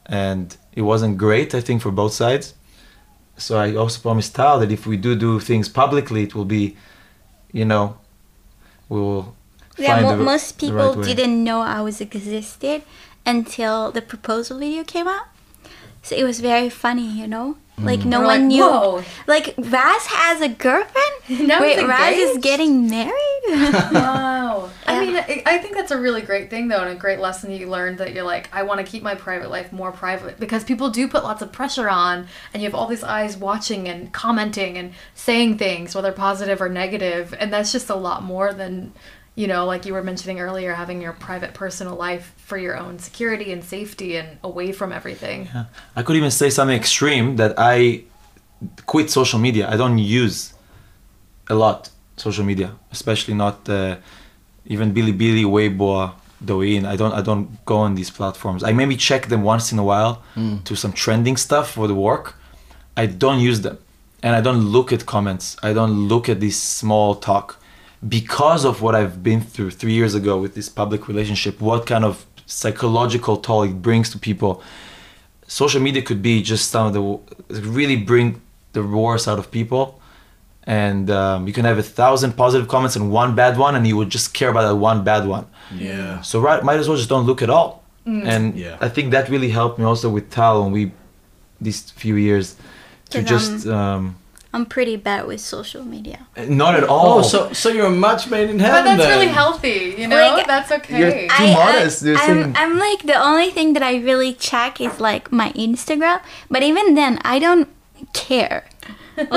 [0.06, 1.54] and it wasn't great.
[1.54, 2.54] I think for both sides.
[3.36, 6.76] So I also promised Tal that if we do do things publicly, it will be,
[7.52, 7.96] you know,
[8.88, 9.34] we will.
[9.78, 12.82] Yeah, find mo- the, most the people right didn't know I was existed
[13.24, 15.26] until the proposal video came out.
[16.02, 17.56] So it was very funny, you know.
[17.80, 17.86] Mm-hmm.
[17.86, 18.62] Like no We're one like, knew.
[18.62, 21.14] "Whoa." Like Raz has a girlfriend.
[21.48, 23.42] Now Wait, he's Raz is getting married.
[24.62, 24.70] Wow.
[24.86, 27.50] I mean, I, I think that's a really great thing, though, and a great lesson
[27.50, 30.64] you learned that you're like, I want to keep my private life more private because
[30.64, 34.12] people do put lots of pressure on, and you have all these eyes watching and
[34.12, 38.92] commenting and saying things, whether positive or negative, and that's just a lot more than,
[39.34, 42.98] you know, like you were mentioning earlier, having your private personal life for your own
[42.98, 45.48] security and safety and away from everything.
[45.54, 45.66] Yeah.
[45.96, 48.04] I could even say something extreme that I
[48.86, 49.68] quit social media.
[49.70, 50.52] I don't use
[51.48, 53.96] a lot social media, especially not uh,
[54.70, 56.86] even Bilibili, Weibo, Douyin.
[56.86, 58.60] I don't I don't go on these platforms.
[58.68, 60.56] I maybe check them once in a while hmm.
[60.68, 62.26] to some trending stuff for the work.
[62.96, 63.76] I don't use them,
[64.22, 65.56] and I don't look at comments.
[65.68, 67.46] I don't look at this small talk
[68.16, 71.60] because of what I've been through three years ago with this public relationship.
[71.60, 74.62] What kind of psychological toll it brings to people
[75.46, 77.02] social media could be just some of the
[77.60, 78.40] really bring
[78.72, 79.99] the worst out of people
[80.78, 83.96] and um, you can have a thousand positive comments and one bad one and you
[83.98, 85.44] would just care about that one bad one
[85.88, 86.20] Yeah.
[86.30, 87.72] so right might as well just don't look at all
[88.32, 88.86] and Yeah.
[88.86, 90.82] i think that really helped me also with tal when we
[91.66, 92.46] these few years
[93.12, 94.02] to just um,
[94.56, 96.18] I'm pretty bad with social media.
[96.64, 99.10] not at all Oh, so so you're a match made in heaven But that's then.
[99.14, 100.16] really healthy, you know?
[100.36, 100.98] Like, that's okay.
[101.00, 104.72] you're- Too modest, you're I'm, saying- I'm like the only thing that I really check
[104.86, 106.18] is like my Instagram,
[106.54, 107.68] but even then I don't
[108.26, 108.60] care.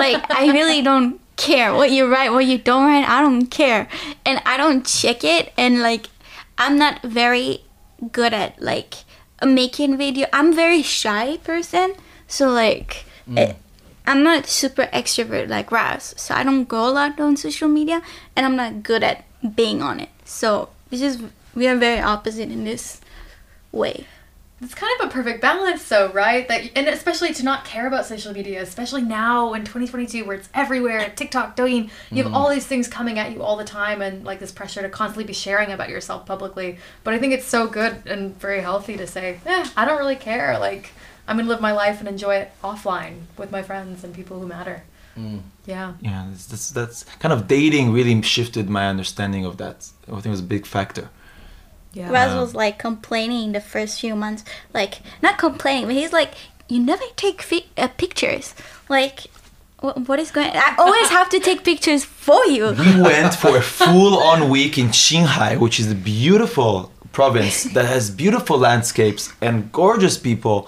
[0.04, 3.08] Like I really don't care what you write, what you don't write.
[3.08, 3.88] I don't care,
[4.26, 5.52] and I don't check it.
[5.58, 6.08] And like
[6.58, 7.64] I'm not very
[8.12, 8.96] good at like
[9.44, 10.28] making video.
[10.34, 11.94] I'm very shy person,
[12.28, 13.06] so like.
[13.30, 13.38] Mm.
[13.38, 13.58] it-
[14.06, 18.02] I'm not super extrovert like Raz, so I don't go a lot on social media,
[18.36, 19.24] and I'm not good at
[19.56, 20.10] being on it.
[20.26, 21.22] So it's just
[21.56, 23.00] we are very opposite in this
[23.72, 24.06] way.
[24.64, 26.48] It's kind of a perfect balance, though, right?
[26.48, 30.50] That and especially to not care about social media, especially now in 2022, where it's
[30.54, 31.12] everywhere.
[31.16, 34.40] TikTok, Douyin, you have all these things coming at you all the time, and like
[34.40, 36.78] this pressure to constantly be sharing about yourself publicly.
[37.04, 40.16] But I think it's so good and very healthy to say, eh, I don't really
[40.16, 40.58] care.
[40.58, 40.92] Like
[41.28, 44.48] I'm gonna live my life and enjoy it offline with my friends and people who
[44.48, 44.84] matter.
[45.66, 45.94] Yeah.
[46.02, 49.90] Yeah, that's, that's that's kind of dating really shifted my understanding of that.
[50.08, 51.10] I think it was a big factor.
[51.94, 52.10] Yeah.
[52.12, 56.32] Raz was like complaining the first few months, like not complaining, but he's like,
[56.68, 58.56] "You never take fi- uh, pictures.
[58.90, 59.20] Like,
[59.80, 60.52] wh- what is going?
[60.54, 64.88] I always have to take pictures for you." We went for a full-on week in
[64.90, 70.68] Qinghai, which is a beautiful province that has beautiful landscapes and gorgeous people.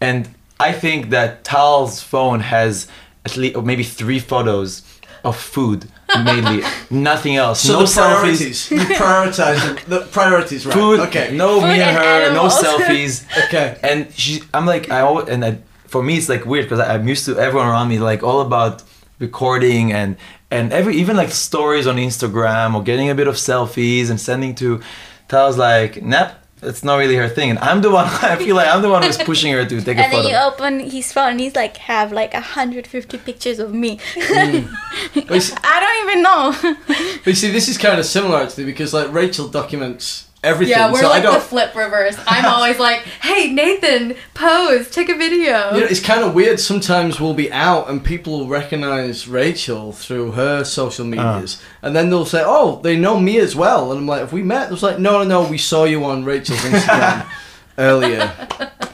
[0.00, 2.88] And I think that Tal's phone has
[3.24, 4.82] at least maybe three photos
[5.24, 5.88] of food
[6.24, 7.60] mainly, nothing else.
[7.60, 8.70] So no the selfies.
[8.70, 9.78] You prioritize them.
[9.88, 10.74] The priorities, right?
[10.74, 11.00] Food.
[11.00, 11.36] Okay.
[11.36, 12.34] No Food me and and her.
[12.34, 13.24] No selfies.
[13.46, 13.78] Okay.
[13.82, 17.06] And she, I'm like, I always, and I, for me, it's like weird because I'm
[17.08, 18.82] used to everyone around me like all about
[19.18, 20.16] recording and
[20.50, 24.54] and every even like stories on Instagram or getting a bit of selfies and sending
[24.56, 24.80] to.
[25.26, 26.32] Tal's like, nah,
[26.66, 28.06] it's not really her thing, and I'm the one.
[28.22, 30.28] I feel like I'm the one who's pushing her to take a And then photo.
[30.28, 33.98] you open his phone, and he's like, have like 150 pictures of me.
[34.14, 34.68] Mm.
[35.40, 36.76] See- I don't even know.
[37.24, 40.76] But you see, this is kind of similar actually because like Rachel documents everything.
[40.76, 41.34] Yeah, we're so I like don't.
[41.34, 42.16] the flip reverse.
[42.26, 46.60] I'm always like, "Hey, Nathan, pose, take a video." You know, it's kind of weird.
[46.60, 51.08] Sometimes we'll be out and people will recognize Rachel through her social ah.
[51.08, 54.32] medias, and then they'll say, "Oh, they know me as well." And I'm like, "Have
[54.32, 55.48] we met?" It was like, "No, no, no.
[55.48, 57.26] We saw you on Rachel's Instagram
[57.78, 58.32] earlier."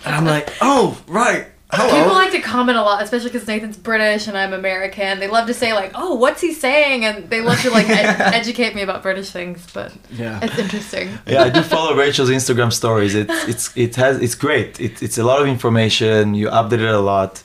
[0.05, 1.50] And I'm like, "Oh, right.
[1.73, 5.19] Hello." People like to comment a lot, especially because Nathan's British and I'm American.
[5.21, 8.21] They love to say like, "Oh, what's he saying?" and they love to like ed-
[8.35, 9.67] educate me about British things.
[9.73, 10.41] But yeah.
[10.43, 11.19] it's interesting.
[11.27, 13.15] yeah, I do follow Rachel's Instagram stories.
[13.15, 14.81] It's it's it has it's great.
[14.81, 16.35] It, it's a lot of information.
[16.35, 17.43] You update it a lot.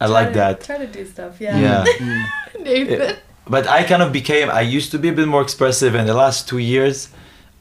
[0.00, 0.60] I like to- that.
[0.62, 1.40] Try to do stuff.
[1.40, 1.58] Yeah.
[1.58, 1.84] Yeah.
[1.84, 2.24] Mm.
[2.64, 3.16] Nathan.
[3.48, 4.50] but I kind of became.
[4.50, 7.08] I used to be a bit more expressive, and the last two years,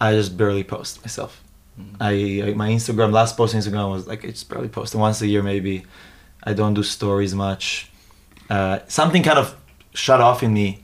[0.01, 1.41] I just barely post myself.
[1.99, 5.21] I, I my Instagram last post on Instagram was like it's just barely post once
[5.21, 5.85] a year maybe.
[6.43, 7.89] I don't do stories much.
[8.49, 9.55] Uh, something kind of
[9.93, 10.83] shut off in me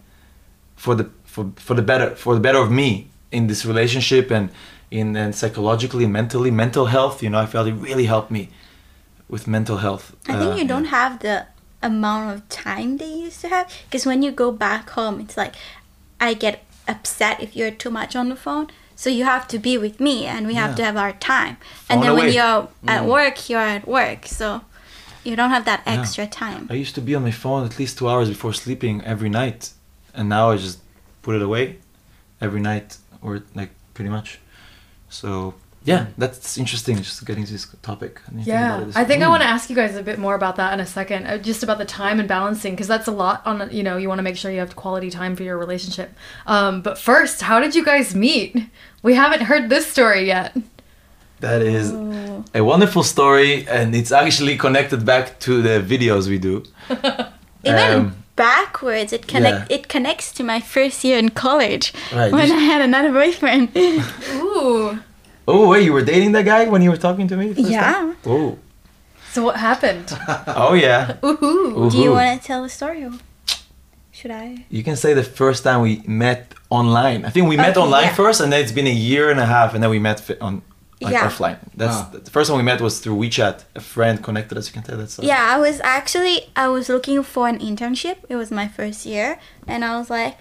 [0.76, 4.50] for the for, for the better for the better of me in this relationship and
[4.90, 7.24] in and psychologically mentally mental health.
[7.24, 8.50] You know, I felt it really helped me
[9.30, 10.16] with mental health.
[10.28, 11.48] I think Uh, you don't have the
[11.82, 15.56] amount of time they used to have because when you go back home, it's like
[16.20, 18.68] I get upset if you're too much on the phone.
[19.02, 20.76] So you have to be with me, and we have Yeah.
[20.76, 21.58] to have our time.
[21.58, 23.08] Phone and then when you're at Mm.
[23.18, 24.28] work, you're at work.
[24.28, 24.62] So
[25.24, 25.94] you don't have that Yeah.
[25.96, 26.68] extra time.
[26.70, 29.72] I used to be on my phone at least two hours before sleeping every night,
[30.14, 30.78] and now I just
[31.24, 31.64] put it away
[32.40, 34.40] every night, or like pretty much.
[35.10, 36.98] So yeah, that's interesting.
[36.98, 38.22] Just getting to this topic.
[38.28, 39.26] I didn't think Yeah, this I think way.
[39.26, 41.26] I want to ask you guys a bit more about that in a second.
[41.28, 43.70] uh, Just about the time and balancing, because that's a lot on.
[43.72, 46.14] You know, you want to make sure you have quality time for your relationship.
[46.46, 48.56] Um, but first, how did you guys meet?
[49.04, 50.56] We haven't heard this story yet.
[51.40, 51.92] That is
[52.54, 56.64] a wonderful story, and it's actually connected back to the videos we do.
[57.64, 59.76] Even Um, backwards, it connect yeah.
[59.78, 63.70] it connects to my first year in college Right, when I had another boyfriend.
[64.36, 65.00] Ooh.
[65.48, 67.54] Oh wait, you were dating that guy when you were talking to me?
[67.54, 67.92] first Yeah.
[67.94, 68.18] time?
[68.26, 68.58] Oh.
[69.32, 70.12] So what happened?
[70.48, 71.18] Oh yeah.
[71.24, 71.90] Ooh.
[71.92, 73.04] Do you want to tell the story?
[73.04, 73.12] Or
[74.12, 74.66] should I?
[74.70, 77.26] You can say the first time we met online.
[77.26, 78.14] I think we met Okay, online yeah.
[78.14, 80.62] first, and then it's been a year and a half, and then we met on
[81.02, 81.28] like Yeah.
[81.28, 81.58] offline.
[81.76, 82.10] That's Ah.
[82.26, 83.64] the first one we met was through WeChat.
[83.76, 84.68] A friend connected us.
[84.68, 85.28] You can tell that story.
[85.30, 88.18] Yeah, I was actually I was looking for an internship.
[88.30, 90.36] It was my first year, and I was like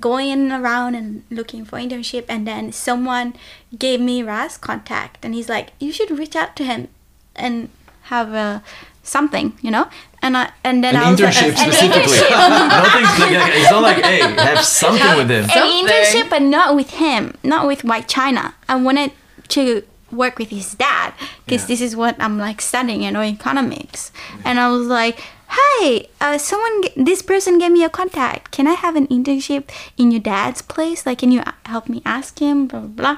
[0.00, 3.34] going around and looking for internship, and then someone
[3.78, 6.88] gave me Raz contact, and he's like, "You should reach out to him
[7.36, 7.68] and
[8.04, 8.62] have a
[9.02, 9.88] something, you know."
[10.22, 12.02] And I and then An I was internship like, an specifically.
[12.16, 12.30] internship.
[12.68, 13.34] Nothing.
[13.34, 15.44] Like, it's not like hey, have something with him.
[15.44, 15.86] an Something.
[15.86, 18.54] internship, but not with him, not with YChina.
[18.68, 19.12] I wanted
[19.48, 21.12] to work with his dad
[21.44, 21.66] because Yeah.
[21.68, 24.12] this is what I'm like studying, you know, economics.
[24.44, 25.22] And I was like,
[25.56, 28.50] "Hi, uh, someone, g- this person gave me a contact.
[28.50, 29.64] Can I have an internship
[29.96, 31.06] in your dad's place?
[31.06, 32.66] Like, can you help me ask him?
[32.66, 33.16] Blah blah blah."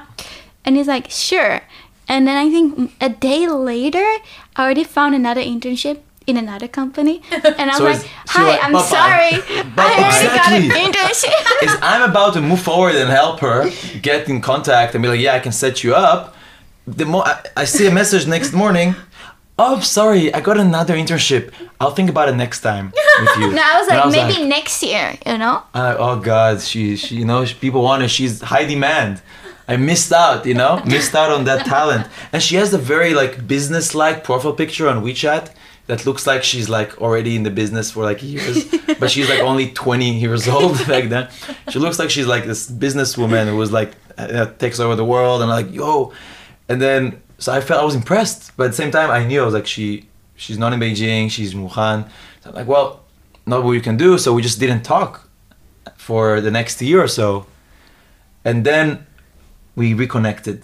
[0.65, 1.61] And he's like, "Sure."
[2.07, 4.05] And then I think a day later,
[4.55, 7.21] I already found another internship in another company,
[7.59, 9.33] and I was So like, "Hi, like, I'm sorry,
[9.77, 10.83] I already got an Exactly.
[10.85, 13.69] internship." is I'm about to move forward and help her
[14.01, 16.35] get in contact and be like, yeah, I can set you up.
[16.99, 18.95] The more I, I see a message next morning,
[19.59, 21.51] oh, sorry, I got another internship.
[21.79, 23.51] I'll think about it next time with you.
[23.57, 25.63] No, I was like, maybe next year, you know?
[25.73, 28.07] Uh, oh God, she, she, you know, people want her.
[28.07, 29.21] She's high demand.
[29.67, 32.07] I missed out, you know, missed out on that talent.
[32.31, 35.51] And she has a very like business-like profile picture on WeChat
[35.87, 38.65] that looks like she's like already in the business for like years,
[38.99, 41.29] but she's like only 20 years old back then.
[41.69, 45.41] She looks like she's like this businesswoman who was like uh, takes over the world
[45.41, 46.13] and like yo,
[46.69, 49.41] and then so I felt I was impressed, but at the same time I knew
[49.41, 52.09] I was like she she's not in Beijing, she's in Wuhan.
[52.41, 53.03] So I'm like well
[53.45, 54.17] not what we can do.
[54.17, 55.27] So we just didn't talk
[55.95, 57.45] for the next year or so,
[58.43, 59.05] and then
[59.75, 60.63] we reconnected.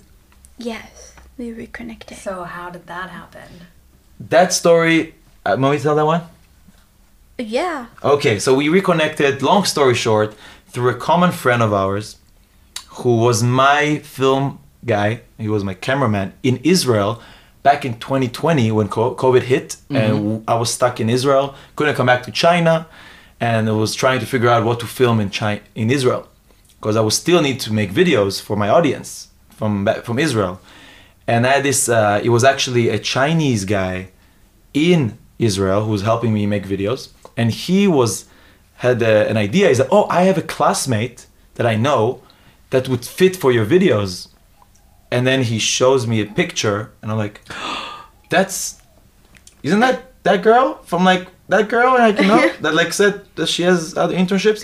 [0.58, 2.18] Yes, we reconnected.
[2.18, 3.50] So how did that happen?
[4.20, 5.16] That story.
[5.46, 6.22] Uh, want me to tell that one?
[7.38, 7.88] yeah.
[8.04, 10.36] Okay, so we reconnected, long story short,
[10.68, 12.18] through a common friend of ours
[12.88, 17.22] who was my film guy, he was my cameraman in Israel
[17.64, 22.24] back in 2020 when COVID hit and I was stuck in Israel, couldn't come back
[22.24, 22.88] to China,
[23.40, 26.28] and I was trying to figure out what to film in China in Israel
[26.84, 30.60] because I would still need to make videos for my audience from from Israel.
[31.26, 34.10] And I had this uh, it was actually a Chinese guy
[34.74, 38.26] in Israel who was helping me make videos, and he was
[38.76, 39.70] had a, an idea.
[39.70, 42.22] He said, "Oh, I have a classmate that I know
[42.72, 44.28] that would fit for your videos."
[45.14, 47.42] And then he shows me a picture, and I'm like,
[48.34, 48.82] "That's
[49.62, 51.24] isn't that that girl from like
[51.54, 54.62] that girl like you know that like said that she has other internships?"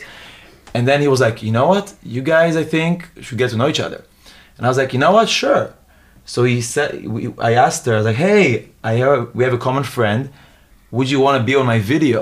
[0.74, 1.94] And then he was like, "You know what?
[2.16, 4.02] You guys, I think should get to know each other."
[4.58, 5.30] And I was like, "You know what?
[5.30, 5.66] Sure."
[6.26, 9.54] So he said, we, I asked her, I was like, "Hey, I have, we have
[9.54, 10.22] a common friend.
[10.92, 12.22] Would you want to be on my video?"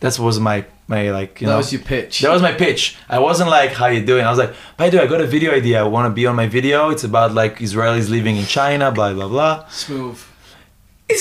[0.00, 1.58] That was my my like you That know.
[1.58, 2.20] was your pitch.
[2.20, 2.96] That was my pitch.
[3.08, 5.26] I wasn't like, "How you doing?" I was like, "By the way, I got a
[5.26, 5.80] video idea.
[5.80, 6.90] I want to be on my video.
[6.90, 10.18] It's about like Israelis living in China, blah blah blah." Smooth.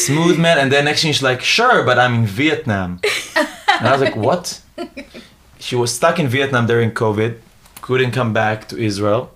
[0.07, 0.57] Smooth man.
[0.57, 2.99] And then next thing she's like, "Sure, but I'm in Vietnam."
[3.77, 4.61] And I was like, "What?"
[5.59, 7.31] She was stuck in Vietnam during COVID,
[7.81, 9.31] couldn't come back to Israel,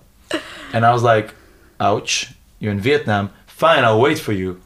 [0.72, 1.34] and I was like,
[1.80, 2.12] "Ouch,
[2.60, 3.30] you're in Vietnam.
[3.46, 4.60] Fine, I'll wait for you."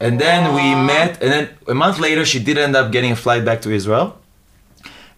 [0.00, 3.16] And then we met, and then a month later, she did end up getting a
[3.24, 4.18] flight back to Israel,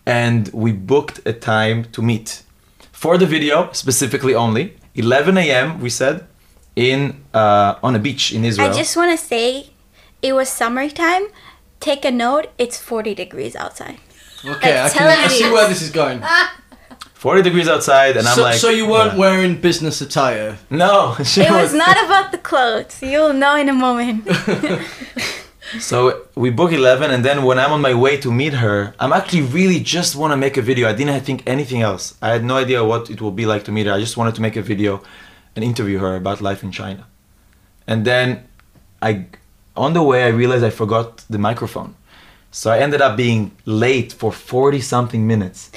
[0.06, 2.42] and we booked a time to meet
[2.92, 5.80] for the video specifically only 11 a.m.
[5.80, 6.26] We said
[6.76, 8.70] in uh, on a beach in Israel.
[8.70, 9.70] I just want to say,
[10.22, 11.26] it was summertime.
[11.80, 12.46] Take a note.
[12.58, 13.98] It's 40 degrees outside.
[14.44, 16.22] Okay, I can I see where this is going.
[17.14, 19.18] 40 degrees outside, and I'm so, like, so you weren't yeah.
[19.18, 20.58] wearing business attire.
[20.68, 23.02] No, she It was not about the clothes.
[23.02, 24.28] You'll know in a moment.
[25.80, 29.12] So we book 11, and then when I'm on my way to meet her, I'm
[29.12, 30.88] actually really just want to make a video.
[30.88, 32.14] I didn't think anything else.
[32.22, 33.92] I had no idea what it will be like to meet her.
[33.92, 35.02] I just wanted to make a video
[35.56, 37.06] and interview her about life in China.
[37.86, 38.46] And then
[39.02, 39.26] I,
[39.76, 41.94] on the way, I realized I forgot the microphone.
[42.50, 45.72] So I ended up being late for 40 something minutes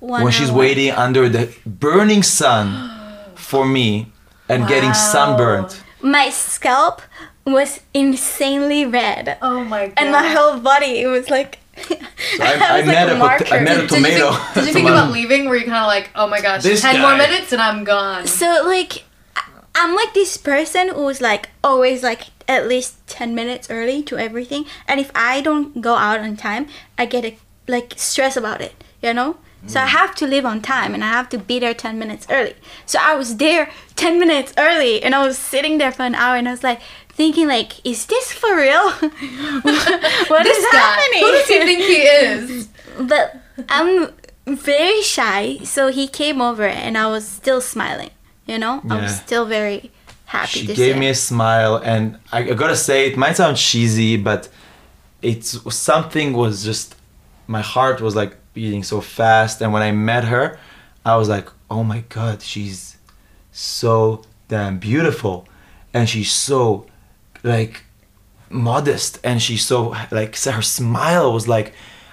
[0.00, 2.90] One when she's waiting under the burning sun
[3.36, 4.12] for me
[4.48, 5.76] and getting sunburned.
[6.02, 7.00] My scalp
[7.46, 9.38] was insanely red.
[9.40, 9.94] Oh my god.
[9.96, 11.58] And my whole body, it was like.
[11.90, 11.98] I-
[12.40, 13.60] I was met like a pot- I marker.
[13.64, 14.32] met a Did you tomato.
[14.32, 15.48] think, did you think about leaving?
[15.48, 18.26] Were you kind of like, oh my gosh, This ten more minutes and I'm gone?
[18.26, 19.04] So like,
[19.36, 19.42] I-
[19.74, 24.64] I'm like this person who's like always like at least ten minutes early to everything,
[24.88, 27.36] and if I don't go out on time, I get a,
[27.68, 29.36] like stress about it, you know.
[29.66, 29.88] So I mm.
[29.88, 32.54] have to leave on time, and I have to be there ten minutes early.
[32.86, 36.36] So I was there ten minutes early, and I was sitting there for an hour,
[36.36, 36.80] and I was like
[37.16, 38.90] thinking like, is this for real?
[38.92, 41.22] what is This guy, happening?
[41.24, 42.68] who does he think he is?
[43.00, 43.36] but
[43.68, 44.10] I'm
[44.46, 48.10] very shy, so he came over and I was still smiling.
[48.46, 49.90] You know, I was still very
[50.26, 51.00] happy she to gave see.
[51.00, 54.48] me a smile and I, I gotta say it might sound cheesy but
[55.22, 56.96] it's something was just
[57.46, 60.58] my heart was like beating so fast and when i met her
[61.04, 62.96] i was like oh my god she's
[63.52, 65.46] so damn beautiful
[65.94, 66.86] and she's so
[67.46, 67.84] like
[68.50, 71.72] modest and she's so like her smile was like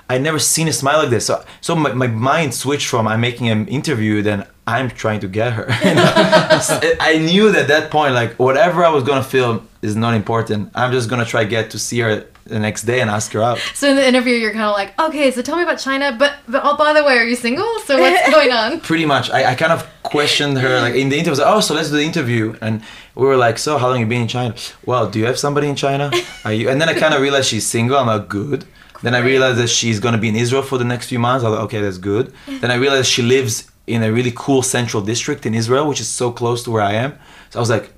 [0.10, 1.26] I never seen a smile like this.
[1.26, 5.28] So so my, my mind switched from I'm making an interview then I'm trying to
[5.28, 5.65] get her.
[5.69, 10.72] I knew that at that point like whatever I was gonna film is not important.
[10.74, 13.60] I'm just gonna try get to see her the next day and ask her out.
[13.74, 16.34] So in the interview, you're kind of like, okay, so tell me about China, but
[16.48, 17.80] but oh, by the way, are you single?
[17.86, 18.80] So what's going on?
[18.82, 19.30] Pretty much.
[19.30, 21.32] I, I kind of questioned her like in the interview.
[21.32, 22.56] I was like, oh, so let's do the interview.
[22.62, 22.82] And
[23.15, 24.56] we were like, so how long you been in China?
[24.86, 26.12] Well, do you have somebody in China?
[26.46, 26.69] Are you?
[26.69, 27.98] And then I kind of realized she's single.
[27.98, 28.66] I'm like, good.
[29.01, 31.43] Then I realized that she's gonna be in Israel for the next few months.
[31.43, 32.34] I was like, okay, that's good.
[32.62, 36.07] Then I realized she lives in a really cool central district in Israel, which is
[36.07, 37.12] so close to where I am.
[37.49, 37.93] So I was like, yeah,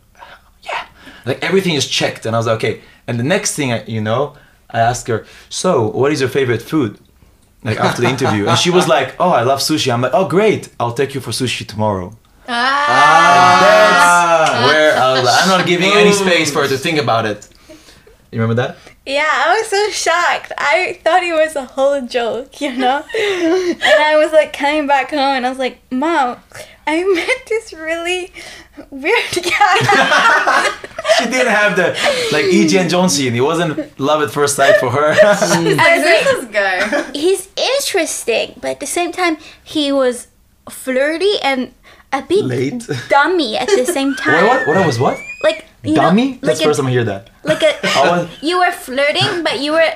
[1.26, 2.26] like everything is checked.
[2.26, 2.82] And I was like, okay.
[3.08, 4.36] And the next thing I, you know,
[4.70, 7.00] I asked her, so what is your favorite food?
[7.64, 10.28] Like after the interview, and she was like, "Oh, I love sushi." I'm like, "Oh,
[10.28, 10.70] great!
[10.80, 12.16] I'll take you for sushi tomorrow."
[12.48, 14.46] Ah.
[14.46, 17.26] That's where I was like, I'm not giving any space for her to think about
[17.26, 17.48] it.
[18.32, 18.78] You remember that?
[19.06, 20.52] Yeah, I was so shocked.
[20.58, 22.98] I thought it was a whole joke, you know?
[22.98, 26.38] and I was like coming back home and I was like, Mom,
[26.88, 28.32] I met this really
[28.90, 30.70] weird guy.
[31.18, 31.98] she didn't have the
[32.32, 32.68] like E.
[32.68, 32.80] J.
[32.80, 33.36] and John scene.
[33.36, 35.14] It wasn't love at first sight for her.
[35.56, 35.78] Mm.
[35.78, 37.12] Like, who's this guy?
[37.14, 40.28] He's interesting, but at the same time, he was
[40.70, 41.74] flirty and
[42.12, 42.88] a bit Late.
[43.10, 44.46] dummy at the same time.
[44.48, 44.78] what, what?
[44.78, 45.18] What was what?
[45.44, 46.34] Like you know, Dummy?
[46.42, 47.30] That's like the first a, time I hear that.
[47.44, 49.92] like a I was- you were flirting, but you were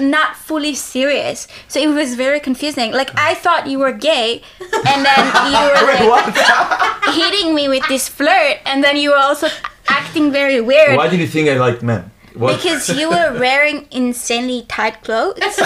[0.00, 1.46] not fully serious.
[1.68, 2.92] So it was very confusing.
[2.92, 7.14] Like I thought you were gay, and then you were Wait, like what?
[7.14, 9.48] hitting me with this flirt, and then you were also
[9.88, 10.96] acting very weird.
[10.96, 12.10] Why did you think I liked men?
[12.34, 12.56] What?
[12.62, 15.38] Because you were wearing insanely tight clothes.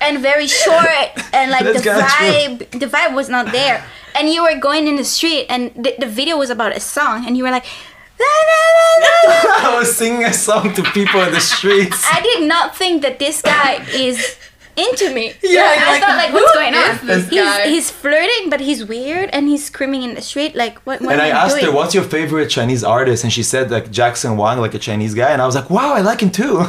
[0.00, 2.26] and very short and like That's the kinda true.
[2.28, 3.82] vibe the vibe was not there.
[4.14, 7.26] And you were going in the street and the, the video was about a song
[7.26, 7.66] and you were like.
[8.18, 12.06] I was singing a song to people in the streets.
[12.10, 14.38] I did not think that this guy is
[14.76, 15.32] into me.
[15.42, 17.06] Yeah, I you're like, thought like what's going on?
[17.06, 20.78] this he's, guy?" he's flirting but he's weird and he's screaming in the street like
[20.86, 21.66] what, what and I asked doing?
[21.66, 25.14] her, "What's your favorite Chinese artist?" And she said like Jackson Wang, like a Chinese
[25.14, 25.30] guy.
[25.30, 26.58] And I was like, "Wow, I like him too."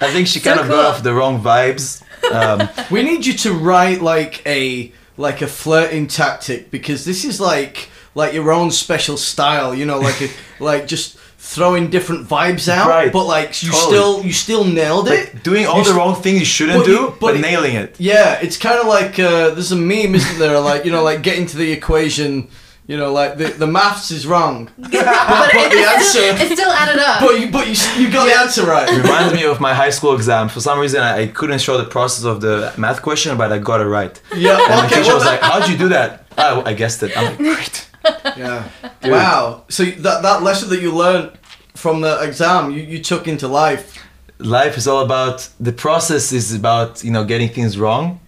[0.00, 0.74] I think she kind of cool.
[0.76, 2.02] got off the wrong vibes.
[2.32, 7.40] Um, We need you to write like a like a flirting tactic because this is
[7.40, 9.74] like like your own special style.
[9.74, 10.28] You know, like a,
[10.62, 13.12] like just throwing different vibes out, Right.
[13.12, 13.90] but like you Totally.
[13.90, 15.34] still you still nailed it.
[15.34, 17.34] like doing all You the st- wrong things you shouldn't But do, you- but, but
[17.36, 17.96] it- nailing it.
[17.98, 20.58] Yeah, it's kind of like uh, there's a meme, isn't there?
[20.70, 22.48] Like you know, like getting to the equation.
[22.88, 26.18] You know, like the, the maths is wrong, but, but the answer.
[26.42, 27.20] It's still added up.
[27.20, 28.88] But you but you you got the answer right.
[28.88, 30.48] It Reminds me of my high school exam.
[30.48, 33.58] For some reason, I, I couldn't show the process of the math question, but I
[33.58, 34.20] got it right.
[34.34, 34.58] Yeah.
[34.68, 37.16] And the teacher Well, was like, "How'd you do that?" Oh, I guessed it.
[37.16, 37.86] I'm like, "Great."
[38.36, 38.68] Yeah.
[39.04, 39.64] Wow.
[39.68, 41.32] So that that lesson that you learned
[41.74, 43.98] from the exam, you, you took into life.
[44.38, 48.20] Life is all about the process is about you know getting things wrong,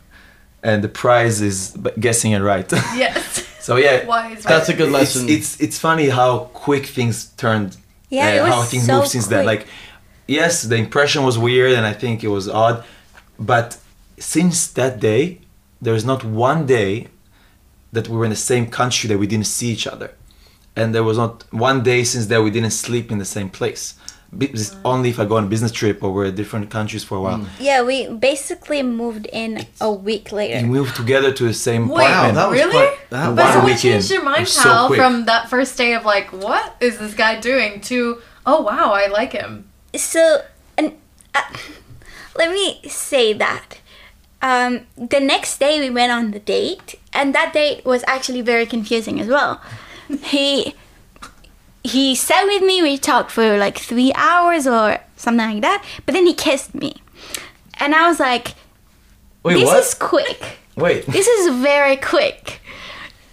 [0.63, 2.71] and the prize is guessing it right.
[2.73, 3.47] yes.
[3.61, 5.29] so yeah, Why is That's a good lesson.
[5.29, 7.77] it's it's funny how quick things turned.
[8.11, 9.45] Yeah, uh, it was how things so moved since then.
[9.45, 9.67] Like,
[10.29, 12.85] yes, the impression was weird, and I think it was odd,
[13.39, 13.79] but
[14.19, 15.41] since that day,
[15.83, 17.09] there's not one day
[17.95, 20.11] that we were in the same country that we didn't see each other,
[20.77, 23.95] and there was not one day since that we didn't sleep in the same place.
[24.37, 27.05] Be- it's only if I go on a business trip or we're in different countries
[27.05, 27.47] for a while.
[27.61, 30.59] yeah, we basically moved in a week later.
[30.59, 32.35] You move together to the same Wait, apartment.
[32.35, 32.73] that was really?
[32.73, 33.81] quite- that One But so what weekend.
[33.81, 34.99] changed your mind, It so pal, quick.
[35.01, 39.07] from that first day of like, what is this guy doing to, oh wow, I
[39.07, 39.51] like him.
[39.95, 40.23] so
[40.77, 40.89] and
[41.33, 41.41] uh,
[42.41, 43.79] let me say that
[44.45, 48.67] um, the next day we went on the date and that date was actually very
[48.67, 49.61] confusing as well
[50.23, 50.75] he
[51.83, 56.13] he sat with me we talked for like three hours or something like that but
[56.13, 56.95] then he kissed me
[57.81, 58.55] and i was like
[59.43, 59.79] Wait, this what?
[59.79, 61.07] is quick Wait.
[61.07, 62.61] this is very quick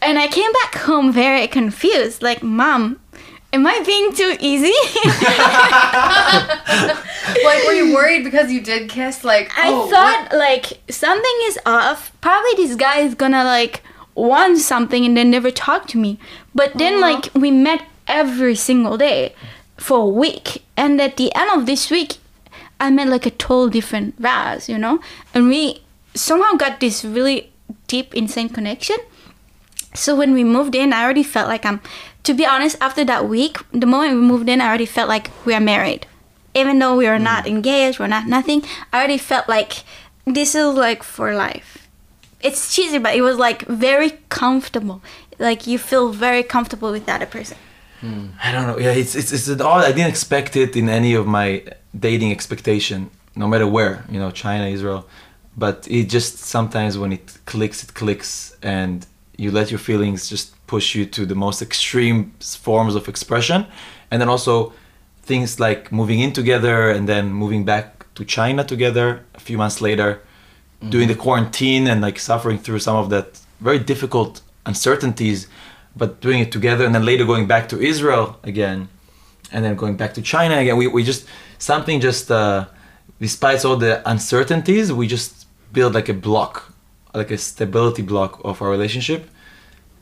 [0.02, 3.00] and i came back home very confused like mom
[3.54, 4.72] am i being too easy
[7.44, 9.24] Like, were you worried because you did kiss?
[9.24, 12.12] Like, I oh, thought like something is off.
[12.22, 13.84] Probably this guy is gonna like
[14.16, 16.20] want something and then never talk to me.
[16.54, 19.34] But then like we met every single day
[19.78, 22.18] for a week, and at the end of this week,
[22.80, 25.00] I met like a total different Raz, you know,
[25.34, 25.82] and we
[26.14, 27.52] somehow got this really
[27.88, 28.98] deep, insane connection.
[29.94, 31.82] So when we moved in, I already felt like I'm.
[32.24, 35.32] To be honest, after that week, the moment we moved in, I already felt like
[35.46, 36.06] we are married.
[36.54, 37.24] Even though we are mm.
[37.24, 38.64] not engaged, we're not nothing.
[38.92, 39.84] I already felt like
[40.26, 41.88] this is like for life.
[42.42, 45.02] It's cheesy, but it was like very comfortable.
[45.40, 47.58] Like you feel very comfortable with the other person.
[48.02, 48.28] Hmm.
[48.44, 48.80] I don't know.
[48.80, 49.84] Yeah, it's it's it's an odd.
[49.86, 51.64] I didn't expect it in any of my
[51.98, 55.08] dating expectation, no matter where, you know, China, Israel.
[55.56, 59.06] But it just sometimes when it clicks, it clicks, and
[59.42, 63.66] you let your feelings just push you to the most extreme forms of expression,
[64.10, 64.72] and then also
[65.24, 67.86] things like moving in together and then moving back
[68.16, 70.10] to China together a few months later,
[70.90, 75.48] doing the quarantine and like suffering through some of that very difficult uncertainties,
[75.96, 78.90] but doing it together and then later going back to Israel again
[79.52, 80.78] and then going back to China again.
[80.78, 81.28] We, we just,
[81.58, 82.66] something just, uh,
[83.20, 86.71] despite all the uncertainties, we just build like a block,
[87.14, 89.30] like a stability block of our relationship.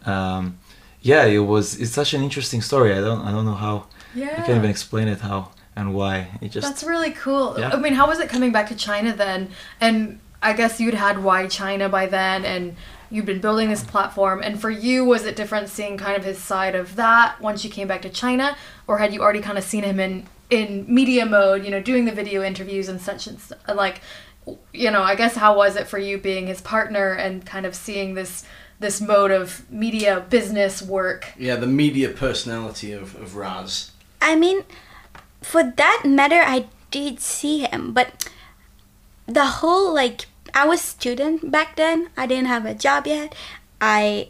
[0.06, 0.60] Um,
[1.02, 2.94] yeah, it was, it's such an interesting story.
[2.94, 4.32] I don't, I don't know how, Yeah.
[4.34, 6.28] I can't even explain it how and why.
[6.42, 7.56] It just, That's really cool.
[7.58, 7.70] Yeah.
[7.72, 9.50] I mean, how was it coming back to China then?
[9.80, 12.76] And I guess you'd had YChina by then, and
[13.10, 14.42] you'd been building this platform.
[14.44, 17.70] And for you, was it different seeing kind of his side of that once you
[17.70, 18.56] came back to China,
[18.88, 21.64] or had you already kind of seen him in in media mode?
[21.66, 23.38] You know, doing the video interviews and such and
[23.74, 24.02] like,
[24.74, 27.76] you know, I guess how was it for you being his partner and kind of
[27.76, 28.44] seeing this
[28.80, 31.34] this mode of media business work.
[31.38, 33.92] Yeah, the media personality of, of Raz.
[34.22, 34.64] I mean,
[35.42, 38.30] for that matter, I did see him, but
[39.28, 42.10] the whole like I was student back then.
[42.18, 43.36] I didn't have a job yet.
[43.82, 44.30] I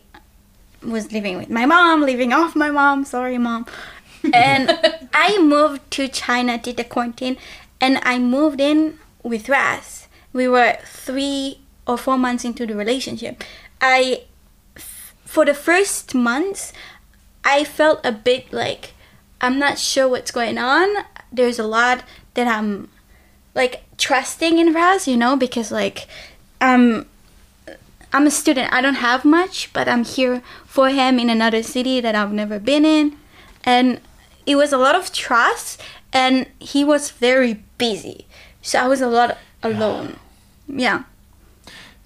[0.84, 3.06] was living with my mom, living off my mom.
[3.06, 3.66] Sorry, mom.
[4.34, 4.78] And
[5.14, 7.38] I moved to China, did the quarantine,
[7.80, 9.99] and I moved in with Raz.
[10.34, 13.44] We were three or four months into the relationship.
[13.82, 14.24] I,
[15.26, 16.74] for the first months,
[17.44, 18.94] I felt a bit like
[19.42, 21.06] I'm not sure what's going on.
[21.32, 22.04] There's a lot
[22.34, 22.90] that I'm
[23.56, 26.08] like trusting in Raz, you know, because like
[26.62, 27.06] um
[28.12, 28.74] I'm a student.
[28.74, 32.60] I don't have much, but I'm here for him in another city that I've never
[32.60, 33.18] been in.
[33.64, 34.02] And
[34.46, 35.80] it was a lot of trust
[36.12, 38.26] and he was very busy.
[38.62, 40.18] So I was a lot alone.
[40.68, 41.04] Yeah.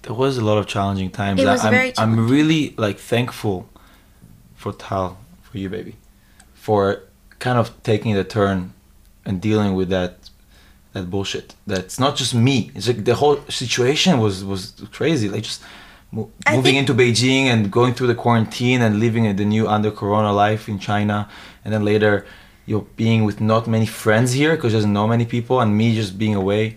[0.02, 1.40] There was a lot of challenging times.
[1.40, 3.68] It was I, am very I'm really like thankful
[4.54, 5.96] for Tal, for you, baby,
[6.52, 7.02] for
[7.38, 8.74] kind of taking the turn
[9.24, 10.30] and dealing with that
[10.92, 11.54] that bullshit.
[11.66, 12.70] That's not just me.
[12.74, 15.28] It's like the whole situation was was crazy.
[15.28, 15.62] Like just
[16.12, 19.66] mo- moving think- into Beijing and going through the quarantine and living in the new
[19.68, 21.28] under Corona life in China,
[21.64, 22.26] and then later
[22.66, 26.18] you're being with not many friends here because there's not many people, and me just
[26.18, 26.76] being away.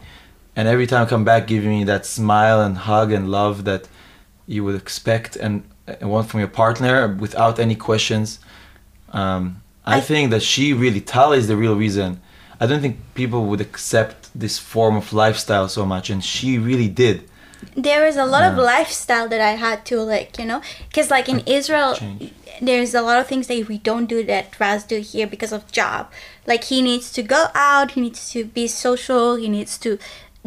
[0.57, 3.83] And every time I come back, giving me that smile and hug and love that
[4.47, 6.93] you would expect and, and want from your partner
[7.25, 8.39] without any questions.
[9.21, 12.09] Um, I, I- think that she really, Tala is the real reason.
[12.59, 16.89] I don't think people would accept this form of lifestyle so much, and she really
[17.03, 17.17] did.
[17.75, 21.27] there is a lot of lifestyle that I had to like, you know, because like
[21.29, 22.33] in Israel, Change.
[22.61, 25.61] there's a lot of things that we don't do that Raz do here because of
[25.71, 26.01] job.
[26.51, 29.97] Like he needs to go out, he needs to be social, he needs to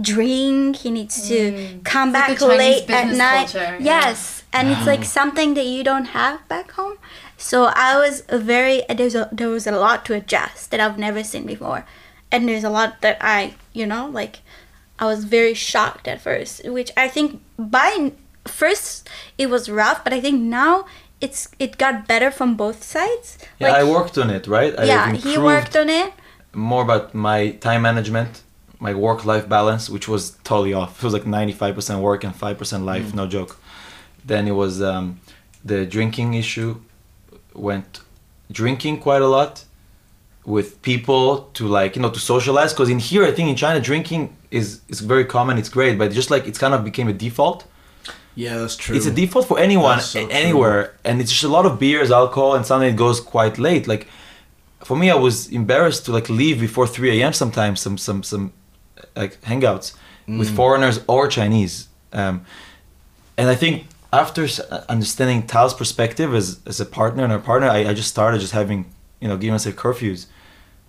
[0.01, 1.85] drink, he needs to mm.
[1.85, 3.51] come It's back the Chinese late at night.
[3.51, 3.79] culture, yeah.
[3.81, 6.99] Yes, and it's like something that you don't have back home.
[7.37, 10.99] So I was a very there's a there was a lot to adjust that I've
[10.99, 11.87] never seen before,
[12.31, 14.41] and there's a lot that I you know like
[14.99, 18.13] I was very shocked at first, which I think by
[18.47, 20.85] first it was rough, but I think now
[21.21, 23.39] it's it got better from both sides.
[23.59, 24.79] Yeah, I worked on it, right?
[24.79, 26.13] I yeah, he worked on it.
[26.53, 28.43] more about my time management,
[28.81, 30.99] my work-life balance, which was totally off.
[30.99, 33.59] It was like 95% work and 5% life, no joke.
[34.25, 35.21] Then it was um,
[35.65, 36.81] the drinking issue.
[37.55, 38.01] Went
[38.51, 39.65] drinking quite a lot
[40.45, 43.81] with people to like you know to socialize because in here I think in China
[43.81, 45.59] drinking is is very common.
[45.59, 47.67] It's great, but just like it's kind of became a default.
[48.37, 48.97] Yeah, that's true.
[48.97, 50.33] It's a default for anyone so a- true.
[50.33, 53.89] anywhere, and it's just a lot of beers, alcohol, and suddenly it goes quite late.
[53.89, 54.07] Like
[54.85, 57.33] for me, I was embarrassed to like leave before three a.m.
[57.33, 58.53] Sometimes some some some
[59.17, 59.95] like hangouts
[60.27, 60.57] with Mm.
[60.57, 62.45] foreigners or Chinese, um,
[63.37, 64.47] and I think after
[64.89, 68.53] understanding Tal's perspective as as a partner and our partner, I, I just started just
[68.53, 68.85] having
[69.21, 70.27] you know giving myself curfews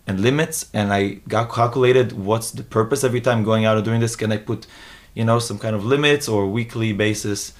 [0.08, 0.66] and limits.
[0.74, 4.16] And i got calculated what's the purpose every time going out and doing this.
[4.16, 4.68] Can i put
[5.14, 7.54] you know some kind of limits or weekly basis?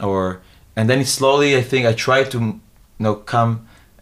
[0.00, 0.40] Or
[0.76, 2.60] and then slowly i think i try to you
[2.98, 3.52] know come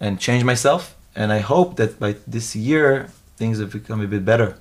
[0.00, 0.82] and change myself.
[1.14, 4.56] And i hope that by this year things have become a bit better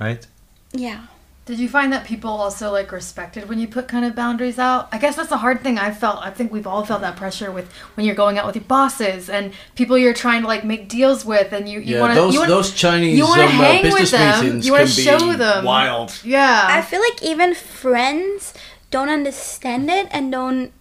[0.00, 0.26] right
[0.72, 1.06] Yeah.
[1.46, 4.88] Did you find that people also like respected when you put kind of boundaries out?
[4.92, 6.18] I guess that's the hard thing I felt.
[6.24, 9.28] I think we've all felt that pressure with when you're going out with your bosses
[9.28, 12.20] and people you're trying to like make deals with, and you you yeah, want to
[12.20, 14.44] those, you wanna, those Chinese you wanna um, uh, hang business with them.
[14.44, 15.64] meetings You wanna can be show them.
[15.64, 16.20] wild.
[16.24, 16.66] yeah.
[16.70, 18.54] I feel like even friends
[18.92, 20.72] don't understand it and don't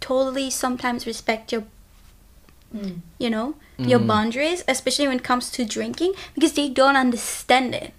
[0.00, 1.64] totally sometimes respect your
[2.74, 3.00] Mm.
[3.18, 7.94] you know your boundaries especially when it comes to drinking because they don't understand it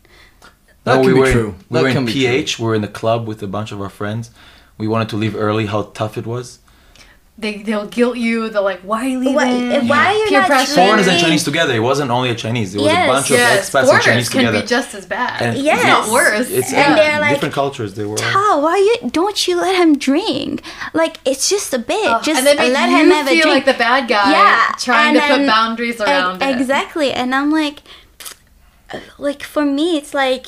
[0.88, 1.50] That No, can we be were true.
[1.50, 2.22] In, we That were in can be true.
[2.22, 2.60] PH.
[2.60, 4.32] We were in the club with a bunch of our friends.
[4.78, 5.66] We wanted to leave early.
[5.74, 6.60] How tough it was.
[7.40, 8.50] they they'll guilt you.
[8.50, 9.36] They're like, why are you leaving?
[9.36, 10.74] Why- why are you Peer not pressure.
[10.82, 11.74] Foreigners and Chinese together.
[11.82, 12.70] It wasn't only a Chinese.
[12.74, 13.06] It was Yes.
[13.08, 14.62] a bunch of Yes, expats and foreigners Chinese can together.
[14.62, 15.36] be just as bad.
[15.44, 15.84] And Yes.
[15.96, 16.50] Not worse.
[16.60, 17.94] It's And yeah, they're like, different cultures.
[17.94, 18.18] They were.
[18.18, 20.64] Tal, why you don't you let him drink?
[21.02, 22.08] Like it's just a bit.
[22.08, 23.56] Ugh, just and then let you him have a feel drink.
[23.58, 24.32] like the bad guy.
[24.38, 26.60] Yeah, trying and to put boundaries around E- it.
[26.60, 27.10] Exactly.
[27.20, 27.80] And I'm like
[29.20, 30.48] like for me it's like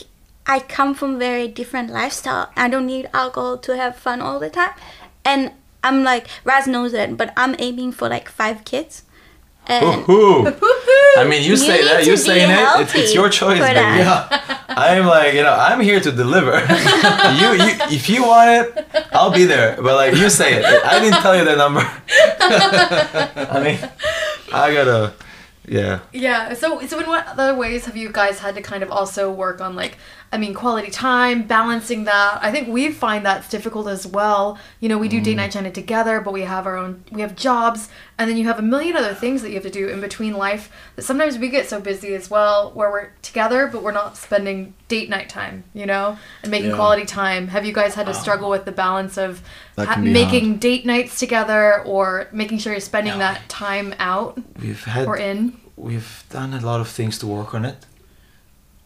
[0.50, 2.52] I come from very different lifestyle.
[2.58, 4.72] I don't need alcohol to have fun all the time.
[5.24, 5.52] And
[5.84, 9.04] I'm like Raz knows that, but I'm aiming for like five kids.
[9.68, 10.58] And Woohoo!
[11.18, 12.04] I mean, you, You say that.
[12.04, 12.82] You're saying it.
[12.82, 13.76] It's, it's your choice, baby.
[13.76, 14.66] Yeah.
[14.68, 16.54] I'm like, you know, I'm here to deliver.
[17.39, 19.76] you, you, if you want it, I'll be there.
[19.76, 20.66] But like, you say it.
[20.66, 21.82] I didn't tell you the number.
[22.39, 23.80] I mean,
[24.52, 25.14] I gotta,
[25.68, 26.00] yeah.
[26.14, 26.54] Yeah.
[26.56, 29.62] So, so in what other ways have you guys had to kind of also work
[29.62, 29.97] on like
[30.32, 32.39] I mean, quality time, balancing that.
[32.41, 34.59] I think we find that's difficult as well.
[34.80, 35.38] You know, we do date mm.
[35.38, 38.59] night China together, but we have our own, we have jobs, and then you have
[38.59, 41.49] a million other things that you have to do in between life that sometimes we
[41.49, 45.63] get so busy as well, where we're together, but we're not spending date night time,
[45.73, 46.75] you know, and making Yeah.
[46.75, 47.47] quality time.
[47.47, 49.41] Have you guys had to struggle with the balance of
[49.77, 55.07] ha- making date nights together or making sure you're spending that time out We've had
[55.07, 55.57] or in?
[55.75, 57.86] we've done a lot of things to work on it.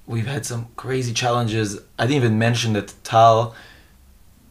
[0.06, 1.80] We've had some crazy challenges.
[1.98, 3.56] I didn't even mention that Tal,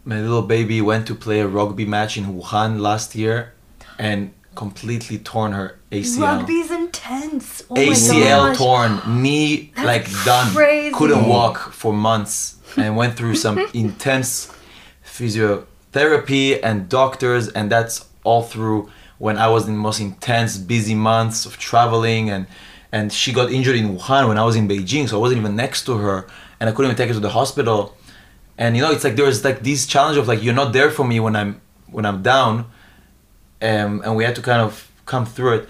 [0.04, 3.52] my little baby, went to play a rugby match in Wuhan last year
[3.98, 6.38] and completely torn her ACL.
[6.38, 7.62] Rugby's intense.
[7.70, 10.52] Oh ACL torn, knee That's like done.
[10.54, 10.94] crazy.
[10.94, 14.50] Couldn't walk for months and went through some intense
[15.04, 20.94] physiotherapy and doctors, and that's all through when I was in the most intense, busy
[20.94, 22.46] months of traveling and
[22.92, 25.56] and she got injured in Wuhan when I was in Beijing, so I wasn't even
[25.56, 26.26] next to her,
[26.60, 27.96] and I couldn't even take her to the hospital.
[28.58, 31.04] And you know, it's like there's like these challenge of like you're not there for
[31.06, 32.66] me when I'm when I'm down,
[33.60, 35.68] um, and we had to kind of come through it.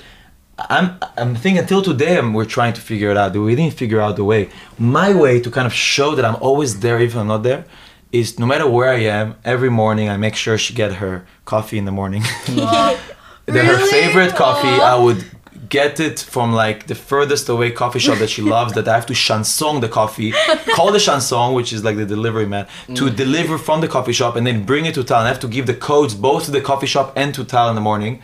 [0.58, 3.34] I'm I'm thinking until today I'm, we're trying to figure it out.
[3.34, 4.50] We didn't figure out the way.
[4.78, 7.64] My way to kind of show that I'm always there even if I'm not there
[8.12, 11.78] is no matter where I am, every morning I make sure she get her coffee
[11.78, 12.22] in the morning.
[13.46, 14.94] The- Her favorite coffee, Aw.
[14.96, 15.24] I would
[15.72, 18.74] get it from like the furthest away coffee shop that she loves.
[18.74, 20.30] that I have to shansong the coffee,
[20.76, 22.66] call the shansong, which is like the delivery man,
[22.98, 23.16] to mm.
[23.24, 25.20] deliver from the coffee shop and then bring it to Tal.
[25.20, 27.70] And I have to give the codes both to the coffee shop and to Tal
[27.70, 28.22] in the morning.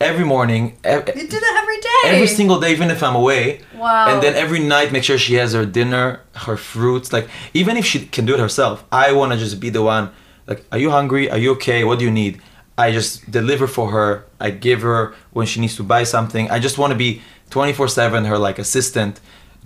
[0.00, 2.02] Every morning, ev- You do that every day.
[2.14, 3.60] every single day, even if I'm away.
[3.76, 4.08] Wow.
[4.10, 6.06] And then every night, make sure she has her dinner,
[6.46, 7.12] her fruits.
[7.16, 10.04] Like even if she can do it herself, I want to just be the one.
[10.46, 11.24] Like, are you hungry?
[11.32, 11.84] Are you okay?
[11.84, 12.40] What do you need?
[12.84, 14.08] I just deliver for her.
[14.46, 15.02] I give her
[15.36, 16.44] when she needs to buy something.
[16.56, 17.10] I just want to be
[17.50, 19.14] 24/7 her like assistant,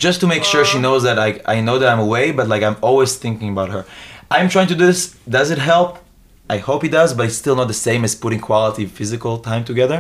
[0.05, 2.63] just to make sure she knows that I I know that I'm away, but like
[2.69, 3.83] I'm always thinking about her.
[4.37, 5.01] I'm trying to do this.
[5.39, 5.91] Does it help?
[6.57, 9.63] I hope it does, but it's still not the same as putting quality physical time
[9.71, 9.99] together.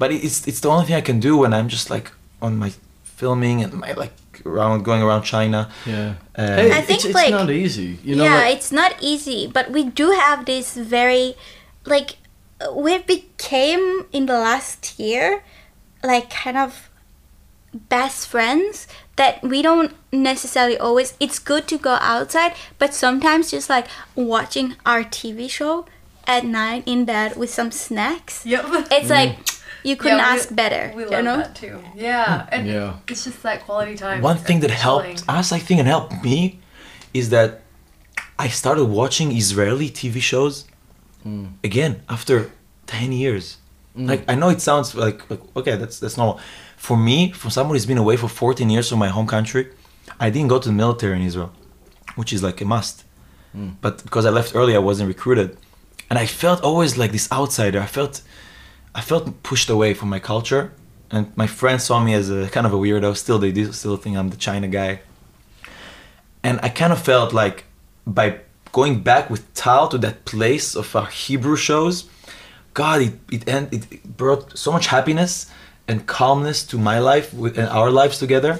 [0.00, 2.06] But it's it's the only thing I can do when I'm just like
[2.40, 2.70] on my
[3.20, 4.12] filming and my like
[4.44, 5.60] around going around China.
[5.86, 6.14] Yeah.
[6.36, 7.90] Uh, hey, I it's, think, it's like- not easy.
[8.08, 11.34] You know, yeah, like- it's not easy, but we do have this very,
[11.94, 12.16] like,
[12.74, 15.42] we became in the last year,
[16.02, 16.90] like, kind of
[17.88, 18.86] best friends
[19.16, 21.14] that we don't necessarily always.
[21.20, 25.86] It's good to go outside, but sometimes just like watching our TV show
[26.26, 28.44] at night in bed with some snacks.
[28.46, 28.64] Yep.
[28.90, 29.10] It's mm.
[29.10, 29.38] like
[29.82, 30.92] you couldn't Yeah, we- ask better.
[30.94, 31.36] We you love know?
[31.38, 31.78] that too.
[31.94, 32.46] Yeah.
[32.52, 32.96] And Yeah.
[33.08, 34.20] it's just that quality time.
[34.22, 35.16] One thing that Chilling.
[35.16, 36.60] helped us, I think, and helped me,
[37.14, 37.62] is that
[38.38, 40.64] I started watching Israeli TV shows
[41.64, 42.50] again after
[42.86, 43.58] ten years.
[43.96, 44.08] Mm.
[44.08, 46.40] Like I know it sounds like, like okay, that's that's normal.
[46.76, 49.68] For me, for someone who's been away for 14 years from my home country,
[50.18, 51.52] I didn't go to the military in Israel,
[52.16, 53.04] which is like a must.
[53.56, 53.76] Mm.
[53.80, 55.56] But because I left early, I wasn't recruited,
[56.10, 57.80] and I felt always like this outsider.
[57.80, 58.22] I felt,
[58.94, 60.72] I felt pushed away from my culture,
[61.10, 63.16] and my friends saw me as a kind of a weirdo.
[63.16, 65.00] Still, they do still think I'm the China guy.
[66.42, 67.64] And I kind of felt like
[68.06, 68.40] by
[68.72, 72.08] going back with Tal to that place of our Hebrew shows,
[72.74, 75.50] God, it it, end, it brought so much happiness
[75.88, 78.58] and calmness to my life with, and our lives together.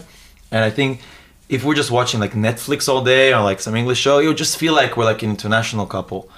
[0.51, 1.01] And I think
[1.49, 4.57] if we're just watching like Netflix all day or like some English show, you'll just
[4.57, 6.29] feel like we're like an international couple.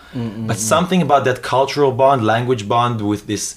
[0.46, 3.56] But something about that cultural bond, language bond with this,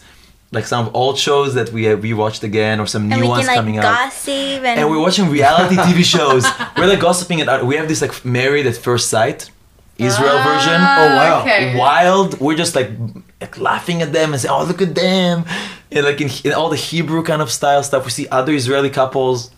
[0.52, 3.28] like some old shows that we uh, we watched again or some And new we
[3.28, 3.84] ones can like coming out
[4.66, 6.44] and, and we're watching reality TV shows.
[6.78, 7.48] We're like gossiping at.
[7.50, 9.52] Uh, we have this like Married at First Sight,
[9.98, 10.80] Israel version.
[10.80, 11.42] Oh, wow.
[11.42, 11.78] Okay.
[11.78, 12.40] Wild.
[12.40, 12.92] We're just like,
[13.42, 15.46] like laughing at them and saying, "Oh, look at them,"
[15.92, 18.06] and like in, in all the Hebrew kind of style stuff.
[18.06, 19.52] We see other Israeli couples.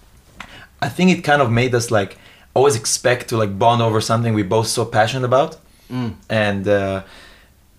[0.81, 2.17] I think it kind of made us like
[2.53, 5.57] always expect to like bond over something we both so passionate about,
[6.29, 6.67] and.
[6.67, 7.03] uh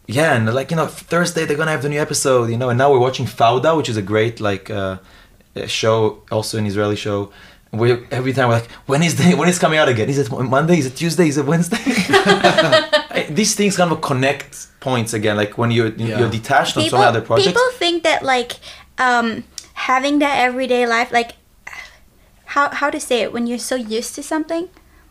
[0.06, 2.76] yeah, and like you know, Thursday they're gonna have the new episode, you know, and
[2.78, 4.98] now we're watching Fauda, which is a great like uh,
[5.54, 7.30] uh, show, also an Israeli show.
[7.72, 10.08] And we every time we're like, when is the when is it coming out again?
[10.08, 10.78] Is it Monday?
[10.78, 11.28] Is it Tuesday?
[11.28, 11.78] Is it Wednesday?
[13.12, 16.20] Eh, these things kind of connect points again, like when you're Yeah.
[16.20, 17.48] you're detached on so people, many other projects.
[17.48, 18.52] people think that like
[18.98, 19.42] um,
[19.74, 21.32] having that everyday life like
[22.44, 24.68] how how to say it when you're so used to something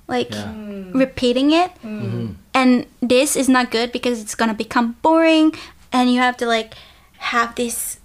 [0.07, 0.47] like Yeah.
[0.47, 0.97] Hmm.
[0.97, 2.01] repeating it hmm.
[2.01, 2.26] mm-hmm.
[2.53, 5.53] and this is not good because it's gonna become boring
[5.91, 6.76] and you have to like
[7.18, 7.99] have this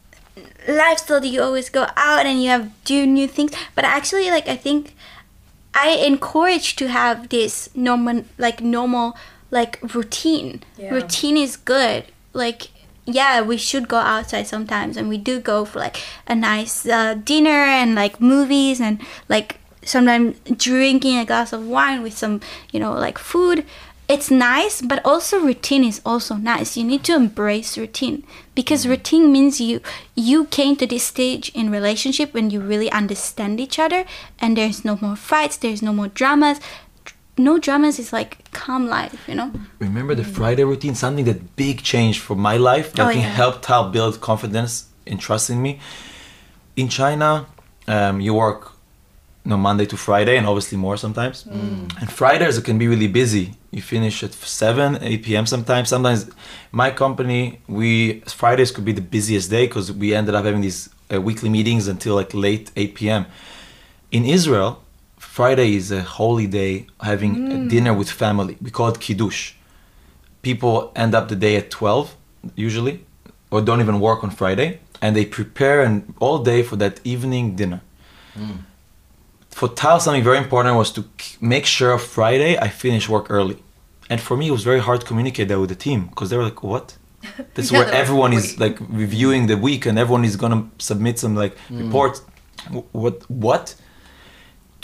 [0.68, 4.48] lifestyle that you always go out and you have do new things but actually like
[4.48, 4.94] i think
[5.74, 9.16] i encourage to have this normal like normal
[9.50, 10.94] like routine Yeah.
[10.94, 12.68] routine is good like
[13.04, 17.14] yeah we should go outside sometimes and we do go for like a nice uh,
[17.14, 22.40] dinner and like movies and like sometimes drinking a glass of wine with some,
[22.72, 23.66] you know, like food.
[24.06, 26.76] It's nice, but also routine is also nice.
[26.76, 28.22] You need to embrace routine
[28.54, 29.80] because routine means you
[30.14, 34.04] you came to this stage in relationship when you really understand each other
[34.38, 36.60] and there's no more fights, there's no more dramas.
[37.38, 39.50] No dramas is like calm life, you know.
[39.80, 40.94] Remember the Friday routine?
[40.94, 43.28] Something that big change for my life that Oh, can yeah.
[43.28, 45.80] help Tal build confidence and trust in me.
[46.76, 47.46] In China,
[47.88, 48.73] um, you work
[49.44, 51.44] you know, Monday to Friday and obviously more sometimes.
[51.44, 51.52] Mm.
[51.52, 52.00] Mm.
[52.00, 53.54] And Fridays it can be really busy.
[53.70, 55.46] You finish at 7, 8 p.m.
[55.46, 55.88] sometimes.
[55.90, 56.30] Sometimes
[56.72, 60.88] my company, we Fridays could be the busiest day because we ended up having these
[61.12, 63.26] uh, weekly meetings until like late 8 p.m.
[64.10, 64.82] In Israel,
[65.18, 67.68] Friday is a holy day, having a mm.
[67.68, 68.56] dinner with family.
[68.62, 69.54] We call it kiddush.
[70.40, 72.16] People end up the day at 12
[72.54, 73.04] usually,
[73.50, 77.56] or don't even work on Friday, and they prepare and all day for that evening
[77.56, 77.80] dinner.
[79.54, 81.04] For Tal, something very important was to
[81.40, 83.62] make sure Friday I finish work early.
[84.10, 86.36] And for me, it was very hard to communicate that with the team because they
[86.36, 86.86] were like, "What?"
[87.54, 90.62] That's Yeah, where they're like, everyone is like reviewing the week, and everyone is gonna
[90.78, 91.84] submit some like mm.
[91.84, 92.18] reports.
[92.90, 93.16] What?
[93.46, 93.76] What?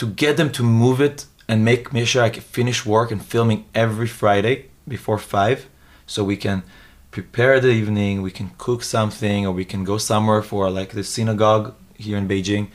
[0.01, 3.21] To get them to move it and make make sure I can finish work and
[3.35, 4.55] filming every Friday
[4.87, 5.59] before five,
[6.07, 6.63] so we can
[7.11, 8.23] prepare the evening.
[8.23, 11.67] We can cook something, or we can go somewhere for like the synagogue
[12.05, 12.69] here in Beijing.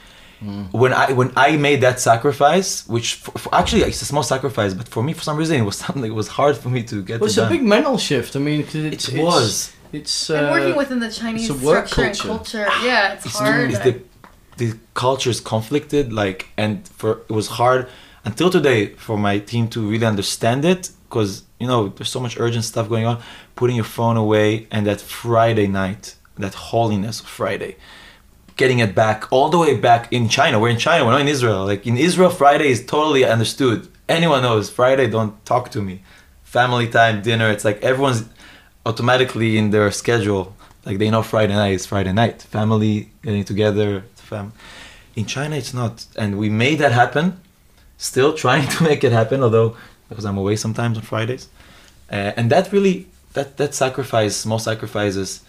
[0.72, 4.74] When I when I made that sacrifice, which for, for- actually it's a small sacrifice,
[4.74, 7.02] but for me for some reason it was something it was hard for me to
[7.04, 7.20] get.
[7.22, 8.36] Well, it it's a big mental shift.
[8.36, 9.46] I mean, because It it's, was.
[9.46, 12.64] It's, it's uh, and working within the Chinese work structure culture.
[12.64, 13.70] and culture, yeah, it's, it's, hard.
[13.72, 14.02] it's the
[14.58, 17.88] the culture is conflicted like and for it was hard
[18.24, 22.40] until today for my team to really understand it because you know there's so much
[22.40, 23.22] urgent stuff going on
[23.56, 27.76] putting your phone away and that friday night that holiness of friday
[28.56, 30.60] getting it back all the way back in china.
[30.60, 31.66] We're in china we're not in israel.
[31.66, 33.88] Like in israel friday is totally understood.
[34.08, 36.01] Anyone knows friday don't talk to me.
[36.43, 38.26] Family time dinner it's like everyone's
[38.86, 40.56] automatically in their schedule.
[40.86, 42.41] Like they know friday night is friday night.
[42.41, 44.53] Family getting together fam.
[45.16, 46.06] In china it's not.
[46.16, 47.41] And we made that happen.
[47.97, 49.76] Still trying to make it happen although
[50.08, 51.49] because i'm away sometimes on fridays.
[52.12, 55.43] Uh, and that really that that sacrifice small sacrifices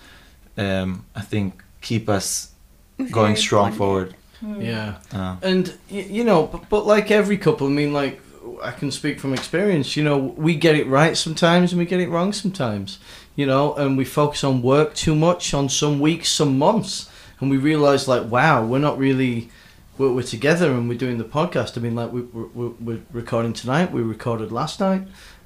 [0.57, 2.52] um, i think keep us
[2.99, 3.78] going Very strong bonded.
[3.78, 4.14] forward
[4.62, 4.97] Yeah.
[5.12, 8.20] uh, And y- you know, but, but like every couple, I mean, like
[8.62, 9.97] I can speak from experience.
[9.97, 12.99] You know, we get it right sometimes, and we get it wrong sometimes.
[13.34, 17.51] You know, and we focus on work too much on some weeks, some months, and
[17.51, 19.51] we realize like, wow, we're not really.
[19.99, 21.76] We're, we're together and we're doing the podcast.
[21.78, 23.92] I mean, like we, we're, we're, we're recording tonight.
[23.92, 25.03] We recorded last night.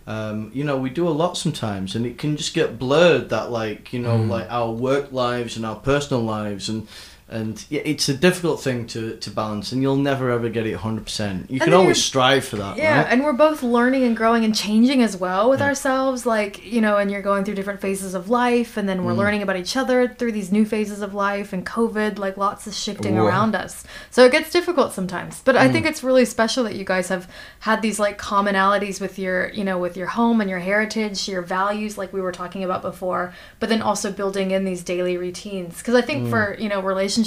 [0.09, 3.28] Um, you know, we do a lot sometimes, and it can just get blurred.
[3.28, 6.88] That like, you know, like our work lives and our personal lives, and
[7.30, 10.74] and yeah, it's a difficult thing to, to balance, and you'll never ever get it
[10.74, 11.50] hundred percent.
[11.50, 13.06] You can always strive for that, Yeah, right?
[13.10, 16.26] and we're both learning and growing and changing as well with ourselves.
[16.26, 18.90] Like, you know, and you're going through different phases of life, and Mm.
[18.90, 22.36] then we're learning about each other through these new phases of life and COVID, like
[22.36, 23.26] lots is shifting Whoa.
[23.26, 23.84] around us.
[24.10, 25.40] So it gets difficult sometimes.
[25.44, 25.72] But I Mm.
[25.72, 27.28] think it's really special that you guys have
[27.60, 31.42] had these like commonalities with your, you know, with your home and your heritage, your
[31.42, 35.78] values, like we were talking about before, but then also building in these daily routines.
[35.78, 36.06] Because I Mm.
[36.06, 37.19] think for, you know, relationships,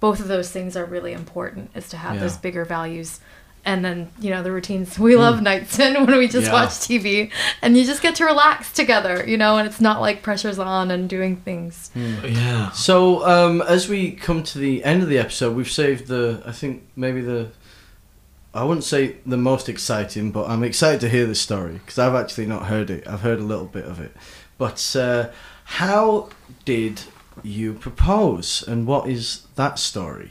[0.00, 2.20] both of those things are really important is to have Yeah.
[2.22, 3.20] those bigger values
[3.64, 6.52] and then you know the routines we love nights in when we just Yeah.
[6.52, 7.30] watch tv
[7.62, 10.90] and you just get to relax together you know and it's not like pressure's on
[10.92, 15.56] and doing things yeah So um, as we come to the end of the episode,
[15.56, 17.48] we've saved the I think maybe the
[18.54, 22.14] I wouldn't say the most exciting, but I'm excited to hear the story because I've
[22.14, 23.06] actually not heard it.
[23.06, 24.12] I've heard a little bit of it.
[24.56, 25.28] But uh,
[25.64, 26.30] how
[26.64, 27.02] did
[27.42, 30.30] you propose, and what is that story?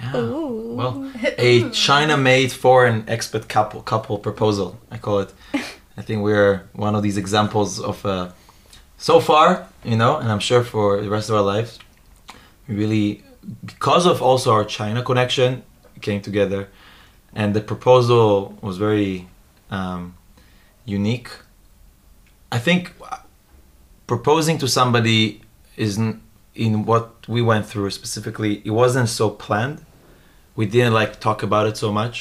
[0.00, 0.16] Yeah.
[0.16, 0.74] Ooh.
[0.74, 4.78] Well, a China-made foreign expat couple couple proposal.
[4.90, 5.32] I call it.
[5.96, 8.04] I think we're one of these examples of.
[8.04, 8.30] Uh,
[9.00, 11.78] so far, you know, and I'm sure for the rest of our lives,
[12.68, 13.24] we really,
[13.64, 15.62] because of also our China connection,
[16.02, 16.68] came together,
[17.34, 19.26] and the proposal was very
[19.70, 20.16] um,
[20.84, 21.30] unique.
[22.52, 22.92] I think
[24.06, 25.40] proposing to somebody
[25.88, 26.20] isn't
[26.54, 27.04] in what
[27.34, 28.52] we went through specifically.
[28.64, 29.78] It wasn't so planned.
[30.56, 32.16] We didn't like talk about it so much,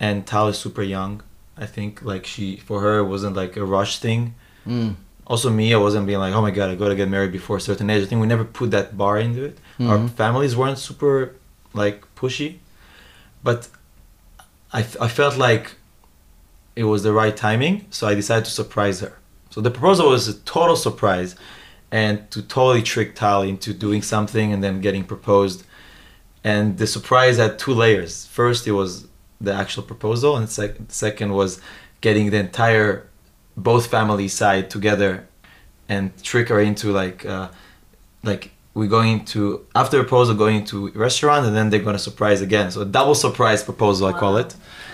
[0.00, 1.22] and Tal is super young.
[1.64, 4.34] I think like she for her it wasn't like a rush thing.
[4.66, 4.94] Mm.
[5.32, 7.60] Also me, I wasn't being like, oh my god, I gotta get married before a
[7.70, 8.02] certain age.
[8.02, 9.56] I think we never put that bar into it.
[9.90, 10.10] Our Mhm.
[10.22, 11.14] families weren't super
[11.82, 12.50] like pushy,
[13.48, 13.60] but
[14.78, 15.66] I, I felt like
[16.82, 19.12] it was the right timing, so I decided to surprise her.
[19.52, 21.30] So the proposal was a total surprise,
[22.00, 25.58] and to totally trick Tal into doing something and then getting proposed.
[26.52, 28.12] and the surprise had two layers.
[28.38, 28.90] First, it was
[29.46, 31.50] the actual proposal, and sec- second was
[32.06, 32.90] getting the entire
[33.56, 35.12] both family side together
[35.88, 37.48] and trick her into like uh,
[38.30, 38.42] like
[38.78, 39.40] we're going to
[39.82, 40.76] after proposal going to
[41.06, 42.66] restaurant and then they're gonna surprise again.
[42.72, 44.50] So a double surprise proposal, I call it.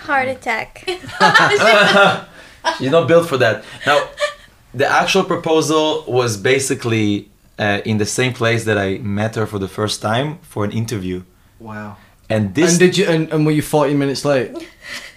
[0.07, 0.71] Heart attack.
[2.77, 3.55] She's not built for that.
[3.87, 3.97] Now,
[4.73, 9.59] the actual proposal was basically uh, in the same place that I met her for
[9.59, 11.23] the first time for an interview.
[11.59, 11.97] Wow.
[12.29, 13.05] And this And did you?
[13.05, 14.51] And, and were you forty minutes late?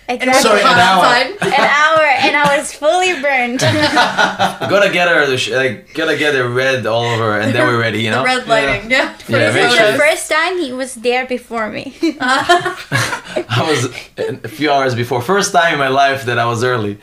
[0.06, 0.42] Exactly.
[0.42, 1.04] Sorry, an hour.
[1.40, 3.60] An hour, and I was fully burned.
[4.74, 7.80] gotta get her the sh- like gotta get it red all over and then we're
[7.80, 8.18] ready, you know.
[8.18, 9.14] The red lighting, yeah.
[9.16, 11.96] for Yeah, the make the sure- first time he was there before me.
[12.20, 13.86] I was
[14.18, 16.98] a few hours before first time in my life that I was early.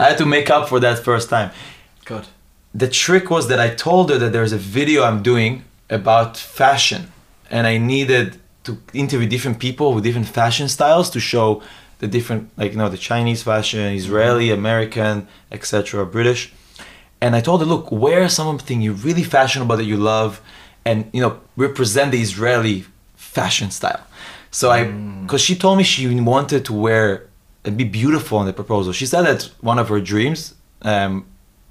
[0.00, 1.50] I had to make up for that first time.
[2.04, 2.26] Good.
[2.74, 7.12] the trick was that I told her that there's a video I'm doing about fashion
[7.50, 11.62] and I needed to interview different people with different fashion styles to show
[11.98, 16.52] the different like you know the Chinese fashion, Israeli, American, etc., British.
[17.20, 20.40] And I told her, look, wear something you're really fashionable that you love
[20.84, 22.84] and you know represent the Israeli
[23.16, 24.02] fashion style.
[24.50, 24.84] So I
[25.22, 27.26] because she told me she wanted to wear
[27.64, 28.92] and be beautiful on the proposal.
[28.92, 30.54] She said that's one of her dreams.
[30.82, 31.26] Um,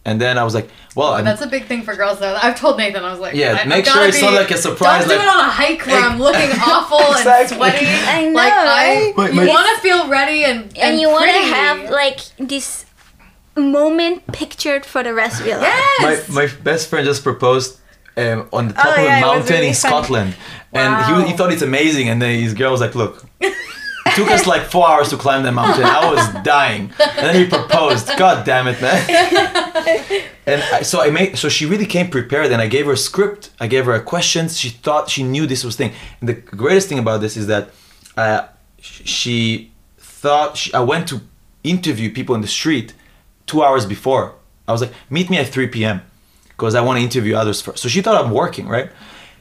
[0.06, 2.38] and then I was like, well, But I'm- that's a big thing for girls though.
[2.42, 4.52] I've told Nathan, I was like, Yeah, I, make I've sure gotta it's not like
[4.52, 7.34] a surprise, Don't do like- it on a hike where I'm looking awful Exactly.
[7.40, 7.86] and sweaty.
[7.88, 9.14] I know, like right?
[9.16, 11.90] I, My- you my- want to feel ready and and, and you want to have
[11.90, 12.86] like this
[13.56, 15.68] moment pictured for the rest of your life.
[16.00, 16.30] yes.
[16.30, 17.80] my, my best friend just proposed
[18.18, 19.90] um, on the top Oh, of yeah, a it mountain really in fun.
[19.92, 20.36] Scotland,
[20.74, 22.10] and he, he thought it's amazing.
[22.10, 23.26] And then his girl was like, "Look."
[24.14, 25.86] It took us like four hours to climb the mountain.
[25.86, 28.08] I was dying, and then he proposed.
[28.16, 29.10] God damn it, man!
[30.46, 31.36] and I, so I made.
[31.36, 33.50] So she really came prepared, and I gave her a script.
[33.60, 34.60] I gave her a questions.
[34.60, 35.94] She thought she knew this was thing.
[36.20, 37.72] And the greatest thing about this is that
[38.16, 38.48] uh,
[38.80, 41.22] she thought she, I went to
[41.64, 42.94] interview people in the street
[43.48, 44.36] two hours before.
[44.68, 46.02] I was like, meet me at 3 p.m.
[46.50, 47.80] because I want to interview others first.
[47.80, 48.92] So she thought I'm working, right?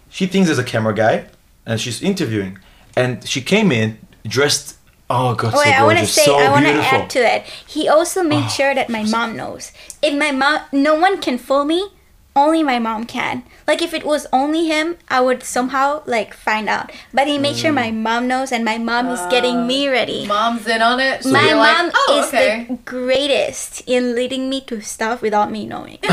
[0.08, 1.26] She thinks there's a camera guy
[1.66, 2.58] and she's interviewing.
[2.96, 4.76] And she came in dressed,
[5.10, 7.18] oh God, Wait, oh, so I want to say, so I want to add to
[7.18, 7.44] it.
[7.66, 9.72] He also made oh, sure that my mom knows.
[10.02, 11.88] If my mom, no one can fool me.
[12.34, 13.42] Only my mom can.
[13.66, 16.90] Like if it was only him, I would somehow like find out.
[17.12, 17.96] But he made sure my mm.
[17.96, 20.26] mom knows, and my mom is getting uh, me ready.
[20.26, 21.24] Mom's in on it.
[21.24, 22.64] So my you're mom like, oh, is okay.
[22.70, 25.98] the greatest in leading me to stuff without me knowing.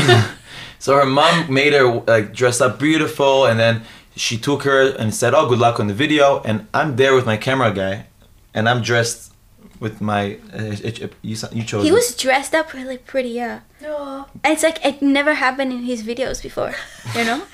[0.80, 3.82] So her mom made her like dress up beautiful, and then
[4.16, 7.26] she took her and said, "Oh, good luck on the video." And I'm there with
[7.26, 8.06] my camera guy,
[8.54, 9.32] and I'm dressed
[9.80, 10.34] with my.
[10.52, 11.82] Uh, it- it- you, you chose.
[11.84, 11.92] he it.
[11.92, 13.60] was dressed up really pretty, yeah.
[13.86, 14.26] Aw.
[14.44, 16.74] And it's like it never happened in his videos before,
[17.16, 17.42] you know.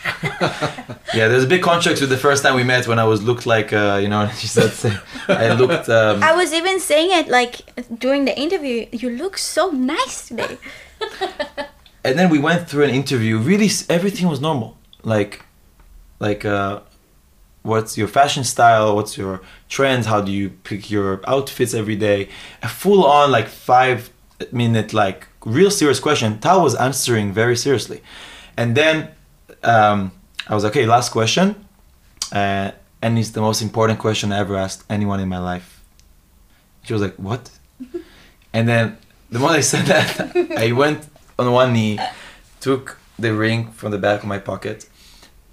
[1.14, 3.46] Yeah, there's a big contrast with the first time we met when I was looked
[3.46, 4.72] like, uh, you know, she said
[5.28, 5.88] I looked.
[5.88, 7.54] Um, I was even saying it like
[7.98, 8.86] during the interview.
[8.92, 10.58] You look so nice today.
[12.04, 13.38] and then we went through an interview.
[13.38, 14.76] Really, everything was normal.
[15.04, 15.44] Like,
[16.18, 16.80] like, uh,
[17.62, 18.94] what's your fashion style?
[18.96, 20.06] What's your trends?
[20.06, 22.28] How do you pick your outfits every day?
[22.62, 24.10] A full on like five
[24.52, 26.38] minute like real serious question.
[26.38, 28.00] Tal was answering very seriously,
[28.56, 29.08] and then
[29.62, 30.12] um,
[30.48, 31.66] I was like, okay, last question,
[32.32, 32.70] uh,
[33.02, 35.82] and it's the most important question I ever asked anyone in my life.
[36.84, 37.50] She was like, what?
[38.52, 38.96] And then
[39.30, 41.06] the moment I said that, I went
[41.38, 41.98] on one knee,
[42.60, 44.88] took the ring from the back of my pocket,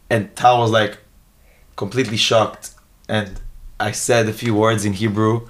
[0.09, 0.97] and Tal was like
[1.75, 2.71] completely shocked.
[3.09, 3.39] And
[3.79, 5.47] I said a few words in Hebrew.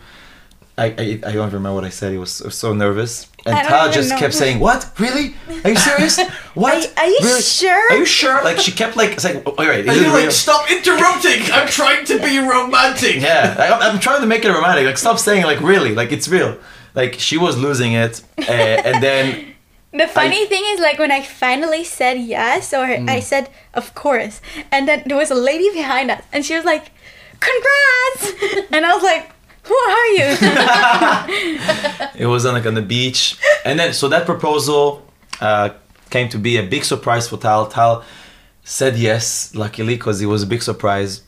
[0.76, 2.14] I, I, I don't remember what I said.
[2.14, 3.28] He was so, so nervous.
[3.46, 4.18] And I Tal just know.
[4.18, 4.90] kept saying, "What?
[4.98, 5.36] Really?
[5.64, 6.20] Are you serious?
[6.56, 6.74] What?
[6.74, 7.42] Are- are you Really?
[7.42, 10.02] sure?" Are you sure?" Like she kept like, "It's like, oh, all right, is And
[10.06, 11.42] you're real?" stop interrupting!
[11.52, 13.18] I'm trying to be romantic.
[13.18, 14.86] Yeah, I, I'm trying to make it romantic.
[14.88, 16.58] Like, stop saying like really, like it's real.
[16.96, 19.53] Like she was losing it, uh, and then
[19.94, 24.42] The funny thing is, like when I finally said yes, or I said of course,
[24.72, 26.92] and then there was a lady behind us, and she was like,
[27.40, 29.30] "Congrats!" and I was like,
[29.64, 30.28] "Who are you?"
[32.24, 35.06] it was on like on the beach, and then so that proposal
[35.40, 35.70] uh,
[36.10, 37.68] came to be a big surprise for Tal.
[37.68, 38.04] Tal
[38.64, 41.22] said yes, luckily, because it was a big surprise,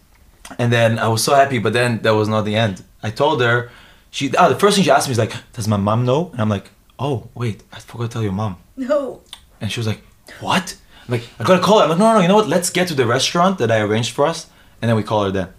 [0.57, 1.59] and then I was so happy.
[1.59, 2.84] But then that was not the end.
[3.03, 3.70] I told her,
[4.09, 6.41] she oh, the first thing she asked me is like, "Does my mom know?" And
[6.41, 9.22] I'm like, "Oh wait, I forgot to tell your mom." No.
[9.62, 10.02] And she was like,
[10.39, 10.76] "What?"
[11.08, 12.22] I'm like, "I gotta call her." I'm like, "No, no, no.
[12.22, 12.48] You know what?
[12.48, 14.48] Let's get to the restaurant that I arranged for us,
[14.82, 15.50] and then we call her then."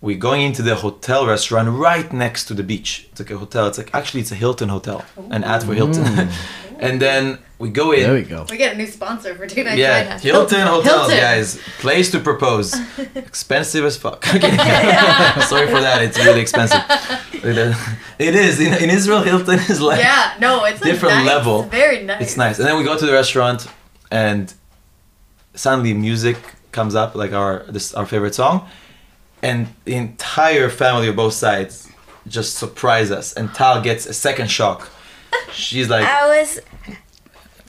[0.00, 3.08] We're going into the hotel restaurant right next to the beach.
[3.10, 3.66] It's like a hotel.
[3.66, 6.04] It's like actually it's a Hilton hotel, an ad for Hilton.
[6.04, 6.32] Mm.
[6.80, 8.02] And then we go in.
[8.04, 8.46] There we go.
[8.48, 10.18] We get a new sponsor for Date Night Yeah, China.
[10.20, 11.16] Hilton Hotels, Hilton.
[11.16, 11.58] guys.
[11.80, 12.72] Place to propose.
[13.16, 14.24] expensive as fuck.
[14.36, 14.56] Okay.
[15.50, 15.98] Sorry for that.
[16.02, 16.80] It's really expensive.
[17.32, 18.60] It is.
[18.60, 21.62] In, in Israel, Hilton is like Yeah, no, it's a Different nice, level.
[21.64, 22.22] Very nice.
[22.22, 22.60] it's nice.
[22.60, 23.66] And then we go to the restaurant,
[24.12, 24.54] and
[25.54, 26.36] suddenly music
[26.70, 28.68] comes up, like our this our favorite song,
[29.42, 31.88] and the entire family of both sides
[32.26, 33.32] just surprise us.
[33.32, 34.90] And Tal gets a second shock.
[35.52, 36.60] She's like, I was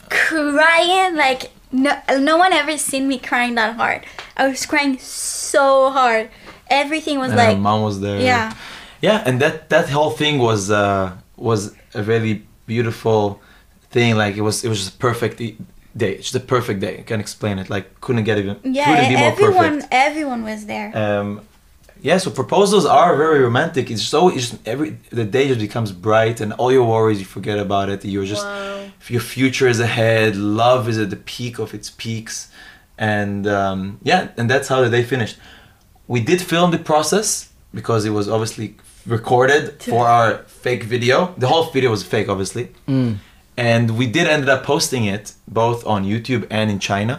[0.09, 4.05] crying like no no one ever seen me crying that hard.
[4.37, 6.29] I was crying so hard.
[6.69, 8.19] Everything was and like mom was there.
[8.21, 8.53] yeah.
[9.01, 13.41] yeah and that that whole thing was uh was a really beautiful
[13.89, 15.41] thing like it was it was just a perfect
[15.97, 19.09] day just a perfect day i can't explain it like couldn't get even Yeah, couldn't
[19.09, 20.95] be more everyone perfect everyone was there.
[20.95, 21.41] um
[22.01, 23.89] yeah so proposals are very romantic.
[23.91, 27.25] It's so it's just every the day just becomes bright and all your worries you
[27.25, 28.05] forget about it.
[28.05, 28.89] You're just Wow.
[29.07, 30.35] your future is ahead.
[30.35, 32.49] Love is at the peak of its peaks.
[32.97, 35.37] And um, yeah and that's how the day finished.
[36.07, 38.75] We did film the process because it was obviously
[39.05, 40.29] recorded for our
[40.63, 41.33] fake video.
[41.37, 42.65] The whole video was fake obviously.
[42.87, 43.17] Mm.
[43.57, 47.15] and we did ended up posting it both on youtube and in china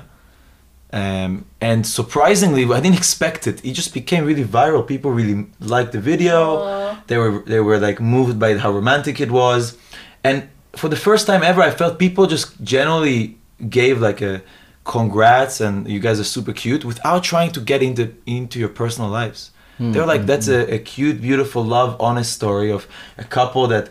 [0.92, 3.64] um, and surprisingly i didn't expect it.
[3.64, 4.86] It just became really viral.
[4.86, 6.38] People really liked the video.
[6.58, 7.02] Aw.
[7.06, 9.76] they were they were like moved by how romantic it was.
[10.24, 10.48] And
[10.80, 13.36] for the first time ever i felt people just generally
[13.68, 14.40] gave like a
[14.84, 19.10] congrats and you guys are super cute without trying to get into into your personal
[19.10, 19.50] lives.
[19.92, 22.86] They were like that's a, a cute beautiful love honest story of
[23.16, 23.88] a couple that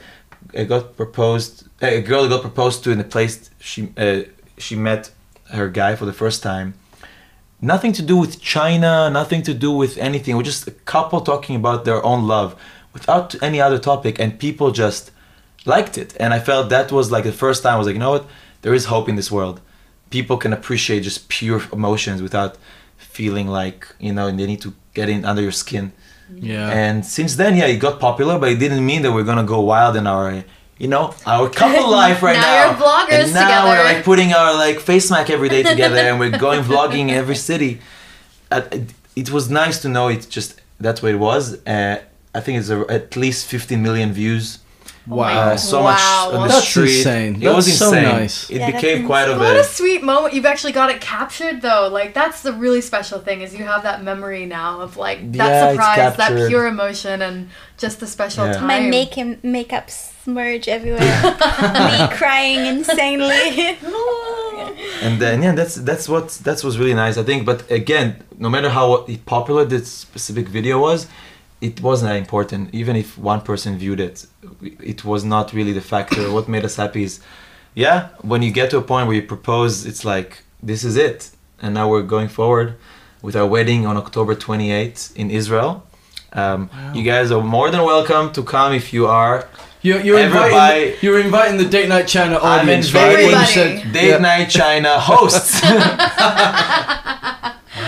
[0.56, 4.22] uh, got proposed a girl got proposed to in a place she uh,
[4.66, 5.10] she met
[5.58, 6.74] her guy for the first time
[7.62, 10.36] nothing to do with China, nothing to do with anything.
[10.36, 12.56] We're just a couple talking about their own love
[12.94, 15.12] without any other topic, and people just
[15.66, 16.16] liked it.
[16.20, 18.26] And I felt that was like the first time I was like, you know what?
[18.62, 19.62] There is hope in this world.
[20.10, 22.58] People can appreciate just pure emotions without
[22.98, 25.92] feeling like, you know, and they need to get in under your skin.
[26.34, 26.70] Yeah.
[26.70, 29.62] And since then, yeah, it got popular, but it didn't mean that we're gonna go
[29.62, 30.44] wild in our,
[30.80, 32.72] you know, our couple life right Now now.
[33.12, 36.62] and now we're like putting our like face mask every day together, and we're going
[36.72, 37.80] vlogging every city.
[38.52, 40.28] Uh, it, it was nice to know it.
[40.30, 41.44] Just that's what it was.
[41.68, 42.02] Uh,
[42.34, 44.60] I think it's a, at least 15 million views.
[45.08, 45.52] Wow.
[45.52, 45.84] Uh, so Wow.
[45.92, 46.02] much
[46.36, 46.98] on the That's street.
[46.98, 47.42] insane.
[47.42, 48.04] It was That's so insane.
[48.04, 48.50] nice.
[48.50, 49.64] It Yeah, became quite of What a a.
[49.64, 50.34] sweet moment.
[50.34, 51.88] You've actually got it captured though.
[51.92, 55.48] Like that's the really special thing is you have that memory now of like that
[55.50, 58.54] Yeah, surprise, that pure emotion and just the special Yeah.
[58.54, 58.68] time.
[58.68, 61.02] My make makeup smudge everywhere.
[61.88, 63.78] Me crying insanely.
[65.02, 68.50] and then yeah that's that's what that was really nice i think but again no
[68.50, 71.08] matter how popular this specific video was
[71.62, 74.26] it wasn't that important even if one person viewed it
[74.62, 77.20] it was not really the factor what made us happy is
[77.76, 81.32] yeah when you get to a point where you propose it's like this is it
[81.62, 82.76] and now we're going forward
[83.22, 85.84] with our wedding on october 28th in israel
[86.34, 89.48] um, you guys are more than welcome to come if you are
[89.82, 93.20] You're, you're, Everybody- inviting, you're inviting the Date Night China I'm audience, right?
[93.20, 93.46] inviting You
[93.84, 94.18] said- Date Yeah.
[94.30, 95.60] Night China hosts.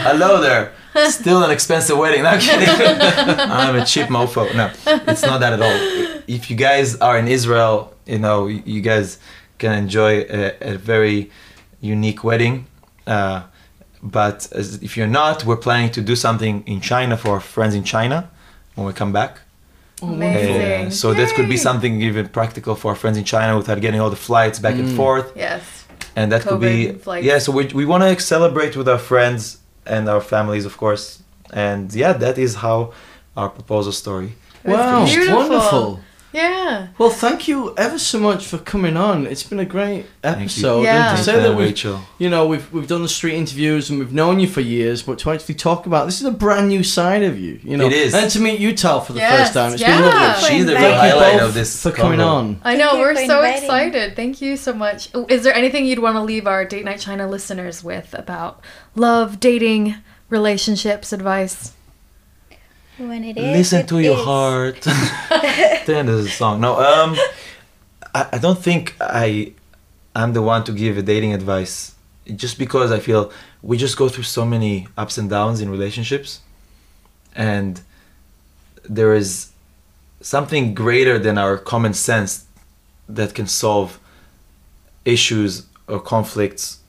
[0.08, 0.74] Hello there.
[1.10, 2.24] Still an expensive wedding.
[2.24, 2.68] Not kidding.
[3.40, 4.54] I'm a cheap mofo.
[4.56, 4.72] No,
[5.12, 5.78] it's not that at all.
[6.28, 9.18] If you guys are in Israel, you know, you you guys
[9.58, 11.30] can enjoy a, a very
[11.82, 12.66] unique wedding.
[13.08, 13.44] Uh,
[14.04, 17.74] but as, if you're not, we're planning to do something in China for our friends
[17.76, 18.30] in China
[18.76, 19.40] when we come back.
[20.02, 20.88] Amazing.
[20.88, 24.00] Uh, so that could be something even practical for our friends in China without getting
[24.02, 24.96] all the flights back and Mm.
[24.96, 25.62] forth Yes.
[26.16, 27.26] and that could be flights.
[27.30, 29.58] yeah so we, we want to celebrate with our friends
[29.94, 31.06] and our families of course.
[31.68, 32.78] And yeah that is how
[33.40, 34.32] our proposal story
[34.64, 35.06] Wow,
[35.40, 36.00] wonderful.
[36.34, 36.88] Yeah.
[36.98, 39.28] Well, thank you ever so much for coming on.
[39.28, 40.44] It's been a great Thank you.
[40.44, 40.82] episode.
[40.84, 41.10] Yeah.
[41.10, 43.90] And to say you, that we've, Rachel you know, we've we've done the street interviews
[43.90, 46.70] and we've known you for years, but to actually talk about this is a brand
[46.70, 47.60] new side of you.
[47.64, 48.14] You know, It is.
[48.14, 49.74] and to meet you, Tal, for the Yes, first time.
[49.74, 50.48] It's been lovely.
[50.50, 52.26] she's the Thank real highlight of this for coming convo.
[52.28, 52.62] on.
[52.64, 53.64] I know, we're so inviting.
[53.64, 54.16] excited.
[54.16, 55.10] Thank you so much.
[55.14, 58.62] Oh, Is there anything you'd want to leave our Date Night China listeners with about
[58.96, 59.96] love, dating,
[60.30, 61.74] relationships, advice?
[63.10, 64.26] When it is, listen to your is.
[64.26, 64.82] heart.
[65.86, 66.62] The end of the song.
[66.62, 67.16] No um
[68.14, 69.54] I, I don't think i
[70.16, 71.96] i'm the one to give a dating advice
[72.36, 73.32] just because i feel
[73.62, 76.42] we just go through so many ups and downs in relationships
[77.36, 77.82] and
[78.84, 79.52] there is
[80.20, 82.46] something greater than our common sense
[83.08, 84.00] that can solve
[85.06, 86.80] issues or conflicts.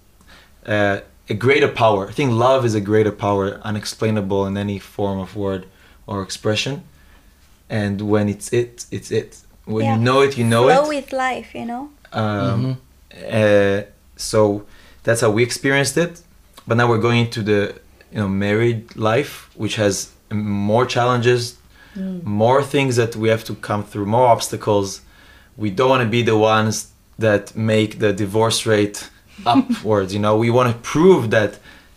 [0.65, 2.09] Uh, a greater power.
[2.09, 5.67] I think love is a greater power unexplainable in any form of word
[6.13, 6.75] or expression
[7.81, 9.31] and when it's it it's it
[9.65, 9.95] when Yeah.
[9.97, 11.85] you know it you know Flow it with life, you know.
[12.13, 12.77] um, Mhm.
[13.41, 13.81] Uh,
[14.31, 14.41] so
[15.05, 16.13] that's how we experienced it.
[16.67, 17.61] But now we're going into the
[18.13, 19.33] you know married life,
[19.63, 19.95] which has
[20.31, 21.43] more challenges,
[22.45, 24.87] more things that we have to come through, more obstacles.
[25.65, 26.75] We don't want to be the ones
[27.27, 27.45] that
[27.75, 28.99] make the divorce rate
[29.53, 30.11] upwards.
[30.17, 31.53] You know, we want to prove that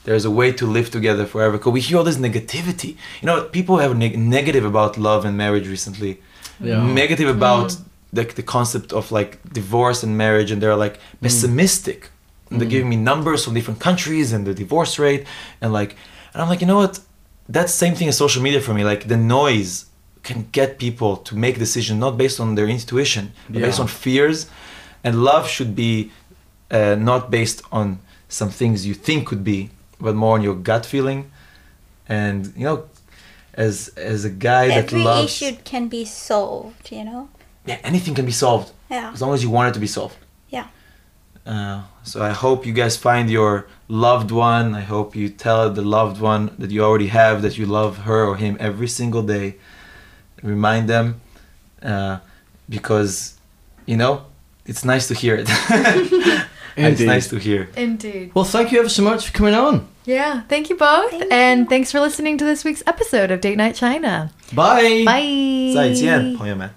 [0.06, 1.58] there's a way to live together forever.
[1.58, 2.92] Because we hear all this negativity.
[3.22, 6.22] You know, people have neg- negative about love and marriage recently.
[6.60, 6.82] Yeah.
[7.04, 7.84] Negative about mm.
[8.14, 11.22] the, the concept of like divorce and marriage, and they're like mm.
[11.22, 12.10] pessimistic.
[12.50, 12.72] And they're mm.
[12.72, 15.26] giving me numbers from different countries and the divorce rate,
[15.62, 15.98] and like,
[16.34, 17.00] and I'm like, you know what?
[17.50, 18.84] That's the same thing as social media for me.
[18.84, 19.86] Like the noise
[20.24, 24.48] can get people to make decisions not based on their intuition, but based on fears.
[25.04, 26.12] And love should be
[26.72, 29.70] uh, not based on some things you think could be,
[30.06, 31.22] but more on your gut feeling.
[32.08, 32.78] And you know,
[33.66, 37.28] as as a guy that Every loves, issue can be solved, you know?
[37.70, 39.12] yeah, anything can be solved Yeah.
[39.14, 40.16] as long as you want it to be solved.
[40.50, 40.68] Yeah.
[41.46, 44.76] Uh, so I hope you guys find your loved one.
[44.82, 48.22] I hope you tell the loved one that you already have that you love her
[48.30, 49.56] or him every single day.
[50.44, 51.06] Remind them,
[51.92, 52.18] uh,
[52.70, 53.34] because
[53.86, 54.14] you know
[54.66, 55.48] it's nice to hear it.
[56.78, 57.62] it's nice to hear.
[57.78, 58.32] Indeed.
[58.36, 59.76] Well, thank you ever so much for coming on.
[60.05, 60.43] Yeah.
[60.49, 61.11] Thank you both.
[61.11, 61.67] Thank and you.
[61.69, 64.31] thanks for listening to this week's episode of Date Night China.
[64.53, 65.05] Bye.
[65.05, 65.73] Bye.
[65.75, 66.71] 再见，朋友们。